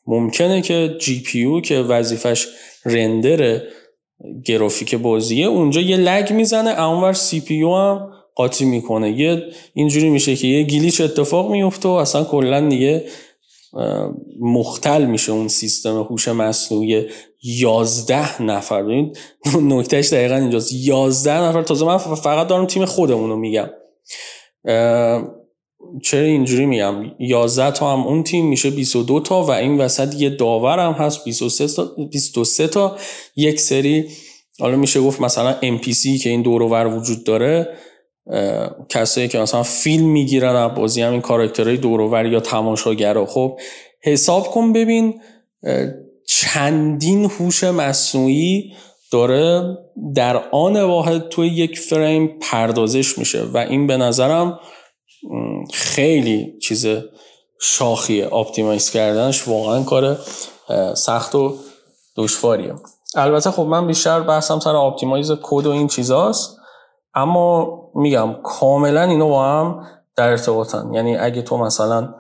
[0.08, 2.48] ممکنه که GPU که وظیفش
[2.86, 3.62] render
[4.46, 9.20] گرافیک بازیه اونجا یه lag می‌زنه اونور CPU هم قاطی می‌کنه.
[9.20, 13.06] یه اینجوری میشه که یه glitch اتفاق میفته و اصلا کلا دیگه
[14.40, 17.06] مختل میشه اون سیستم هوش مصنوعی.
[17.44, 19.18] 11 نفر ببینید
[19.62, 20.74] نکتهش دقیقا اینجاست.
[20.74, 23.70] 11 نفر تازه من فقط دارم تیم خودمون رو میگم
[26.04, 30.30] چرا اینجوری میگم؟ 11 تا هم اون تیم میشه 22 تا و این وسط یه
[30.30, 31.24] داور هم هست.
[31.26, 32.98] 23 تا 23 تا
[33.36, 34.06] یک سری
[34.60, 37.78] حالا میشه گفت مثلا NPC که این دور ور وجود داره
[38.90, 43.26] کسایی که مثلا فیلم می‌گیرن از بازی همین کاراکترهای دور یا تماشاگرا.
[43.26, 43.60] خب
[44.04, 45.14] حساب کن ببین
[46.28, 48.74] چندین هوش مصنوعی
[49.12, 49.78] داره
[50.16, 54.60] در آن واحد توی یک فریم پردازش میشه و این به نظرم
[55.74, 56.88] خیلی چیز
[57.60, 60.18] شاخیه optimize کردنش واقعا کار
[60.94, 61.58] سخت و
[62.16, 62.76] دشواریه.
[63.16, 66.58] البته خب من بیشتر بحثم سر optimize کد و این چیزاست
[67.14, 70.94] اما میگم کاملا اینا با هم در ارتباطن.
[70.94, 72.14] یعنی اگه تو مثلا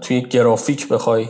[0.00, 1.28] توی گرافیک بخوای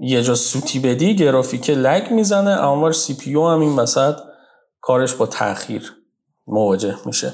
[0.00, 4.14] یه جا سوتی بدی گرافیک لگ می‌زنه اما سی پی هم این وسط
[4.80, 5.92] کارش با تاخیر
[6.46, 7.32] مواجه میشه.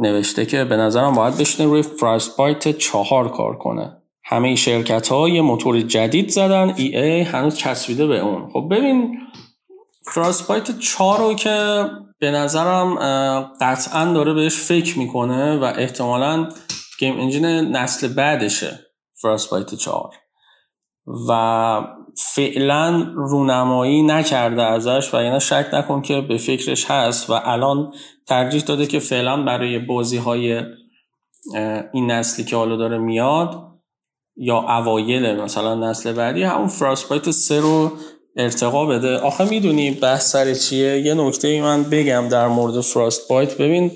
[0.00, 1.84] نوشته که به نظرم باید بشینه روی
[2.38, 4.02] بایت چهار کار کنه.
[4.24, 8.50] همه شرکت ها یه موتور جدید زدن ای ای هنوز چسبیده به اون.
[8.52, 9.18] خب ببین
[10.48, 11.84] بایت 4 رو که
[12.18, 12.94] به نظرم
[13.60, 16.48] قطعا داره بهش فکر می‌کنه و احتمالا
[16.98, 18.80] گیم انجین نسل بعدشه
[19.50, 20.10] بایت 4
[21.28, 21.82] و
[22.20, 27.92] فعلا رونمایی نکرده ازش و اینا شک نکن که به فکرش هست و الان
[28.26, 30.62] ترجیح داده که فعلا برای بازی های
[31.92, 33.68] این نسلی که حالا داره میاد
[34.36, 37.92] یا اوایل مثلا نسل بعدی همون فراسپایت سه رو
[38.36, 39.18] ارتقا بده.
[39.18, 43.90] آخه می‌دونی بحث سر چیه؟ یه نکته ای من بگم در مورد فراست بایت ببین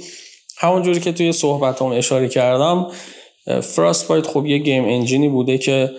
[0.59, 2.87] همونجوری که توی صحبت هم اشاره کردم
[3.63, 5.91] فراست بایت خب یه گیم انجینی بوده که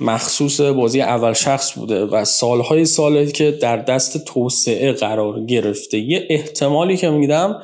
[0.00, 5.98] مخصوص بازی اول شخص بوده و سالهای ساله که در دست توسعه قرار گرفته.
[5.98, 7.62] یه احتمالی که میدم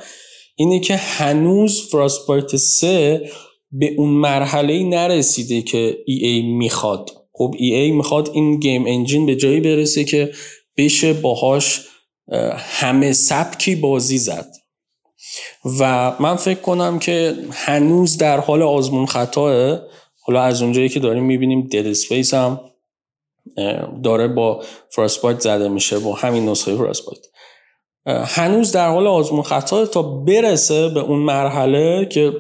[0.57, 3.31] اینه که هنوز فراسپایت 3
[3.73, 7.11] به اون مرحله نرسیده که ای ای می‌خواد.
[7.33, 10.33] خب ای ای می‌خواد این گیم انجین به جایی برسه که
[10.77, 11.81] بشه باهاش
[12.57, 14.53] همه سبکی بازی زد.
[15.81, 19.81] و من فکر کنم که هنوز در حال آزمون خطاه
[20.27, 22.61] حالا از اونجایی که داریم می‌بینیم Dead Space هم
[24.03, 27.19] داره با Frostbite زده میشه با همین نسخه Frostbite
[28.07, 32.33] هنوز در حال آزمون خطا تا برسه به اون مرحله که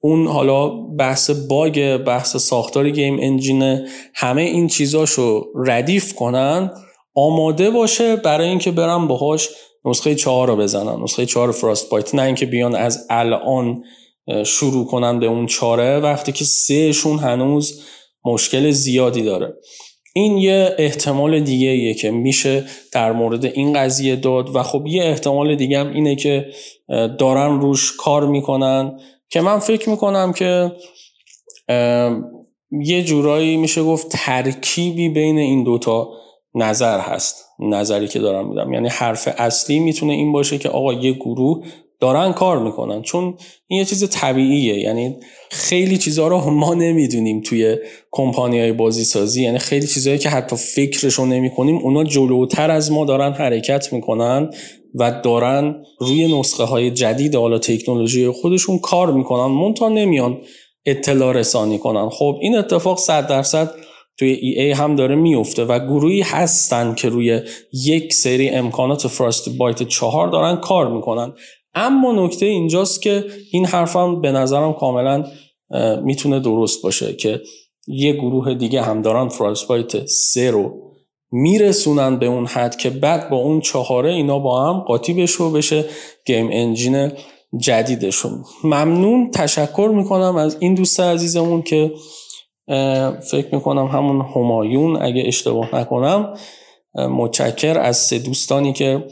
[0.00, 0.68] اون حالا
[0.98, 6.70] بحث bug بحث ساختار game engine همه این چیزاشو ردیف کنن
[7.14, 9.48] آماده باشه برای اینکه برم باهاش
[9.84, 13.82] نسخه چهار رو بزنن نسخه چهار فراست بایت نه اینکه بیان از الان
[14.46, 17.82] شروع کنن به اون چاره وقتی که سهشون هنوز
[18.24, 19.54] مشکل زیادی داره.
[20.14, 25.04] این یه احتمال دیگه ایه که میشه در مورد این قضیه داد و خب یه
[25.04, 26.46] احتمال دیگه هم اینه که
[27.18, 28.98] دارن روش کار می‌کنن
[29.30, 30.72] که من فکر می‌کنم که
[32.84, 36.08] یه جورایی میشه گفت ترکیبی بین این دوتا
[36.54, 38.72] نظر هست نظری که دارم میدم.
[38.72, 41.64] یعنی حرف اصلی می‌تونه این باشه که آقا یه گروه
[42.00, 43.02] دارن کار می‌کنن.
[43.02, 43.34] چون
[43.66, 44.74] این یه چیز طبیعیه.
[44.74, 45.16] یعنی
[45.50, 47.76] خیلی چیزها رو ما نمی‌دونیم توی
[48.10, 52.92] کمپانی های بازی سازی یعنی خیلی چیزهایی که حتی فکرشو نمی کنیم اونا جلوتر از
[52.92, 54.50] ما دارن حرکت می‌کنن
[54.94, 59.52] و دارن روی نسخه های جدید حالا تکنولوژی خودشون کار می‌کنن.
[59.52, 60.38] مونتا نمیان
[60.86, 62.08] اطلاع رسانی کنن.
[62.08, 63.70] خب این اتفاق صد درصد
[64.18, 67.40] توی ای ای هم داره میفته و گروهی هستن که روی
[67.72, 71.32] یک سری امکانات فراست بایت چهار دارن کار می‌کنن.
[71.78, 75.24] اما نکته اینجاست که این حرفم به نظرم کاملا
[76.02, 77.40] می‌تونه درست باشه که
[77.86, 80.88] یه گروه دیگه هم دارن فراسپایت سه رو
[81.32, 85.50] میرسونن به اون حد که بعد با اون چهاره اینا با هم قاطی بشه و
[85.50, 85.84] بشه
[86.26, 87.12] گیم انجین
[87.58, 88.44] جدیدشون.
[88.64, 91.92] ممنون تشکر می‌کنم از این دوست عزیزمون که
[93.30, 96.34] فکر می‌کنم همون همایون اگه اشتباه نکنم
[96.94, 99.04] متشکر از سه دوستانی که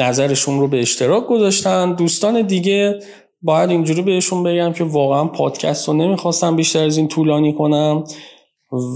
[0.00, 1.94] نظرشون رو به اشتراک گذاشتن.
[1.94, 2.98] دوستان دیگه
[3.42, 8.04] باید اینجوری بهشون بگم که واقعا پادکست رو نمی‌خواستم بیشتر از این طولانی کنم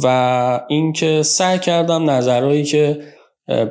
[0.05, 3.00] و اینکه سعی کردم نظرهایی که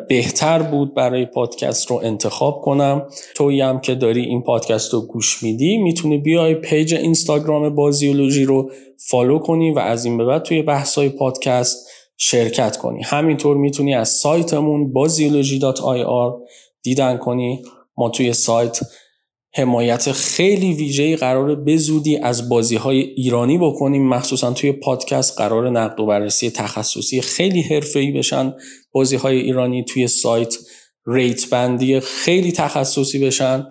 [0.10, 3.08] بهتر بود برای پادکست رو انتخاب کنم.
[3.36, 8.72] تویی هم که داری این پادکست رو گوش میدی می‌تونی بیای page اینستاگرام بازیولوژی رو
[9.10, 13.04] فالو کنی و از این به بعد توی بحثای پادکست شرکت کنی.
[13.04, 16.34] همینطور می‌تونی از سایتمون baziology.ir
[16.84, 17.62] دیدن کنی
[17.98, 18.80] ما توی سایت
[19.56, 24.08] حمایت خیلی ویژه‌ای قرار به زودی از بازی های ایرانی بکنیم.
[24.10, 28.54] مخصوصا توی پادکست قرار نقد و بررسی تخصصی خیلی حرفه‌ای بشن.
[28.92, 30.56] بازی های ایرانی توی سایت
[31.08, 33.68] ریت بندی خیلی تخصصی بشن.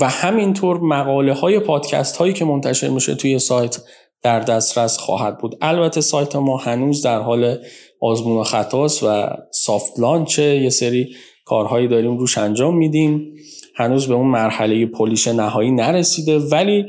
[0.00, 3.78] و همینطور مقاله های پادکست هایی که منتشر میشه توی سایت
[4.22, 5.58] در دسترس خواهد بود.
[5.60, 7.58] البته سایت ما هنوز در حال
[8.00, 11.16] آزمون و خطاست و سافت لانچه یه سری
[11.46, 13.34] کارهایی داریم روش انجام میدیم.
[13.76, 16.84] هنوز به اون مرحله پولیش نهایی نرسیده ولی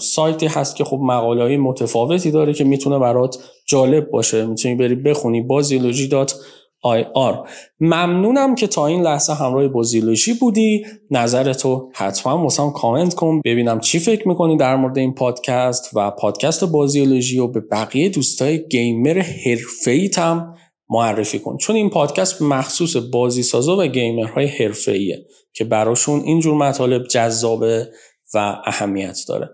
[0.00, 4.46] سایتی هست که خب مقاله های متفاوتی داره که می‌تونه برات جالب باشه.
[4.46, 6.34] می‌تونی بری بخونی بازیولوژی dot
[6.82, 7.48] ir.
[7.80, 10.84] ممنونم که تا این لحظه همراه بازیولوژی بودی.
[11.10, 16.64] نظرتو حتما واسم کامنت کن ببینم چی فکر می‌کنی در مورد این پادکست و پادکست
[16.64, 20.54] بازیولوژی و به بقیه دوستای gamer حرفه‌ای هم.
[20.90, 21.56] معرفی کن.
[21.56, 27.88] چون این پادکست مخصوص بازی سازا و gamer های حرفه‌ایه که براشون اینجور مطالب جذابه
[28.34, 29.50] و اهمیت داره.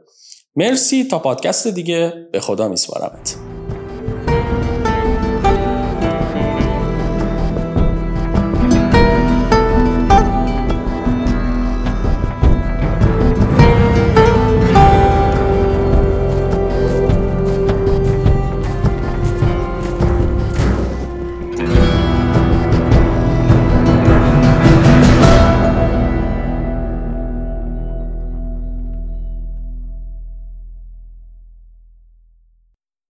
[0.56, 2.28] مرسی تا پادکست دیگه.
[2.32, 3.55] به خدا میسپارمت.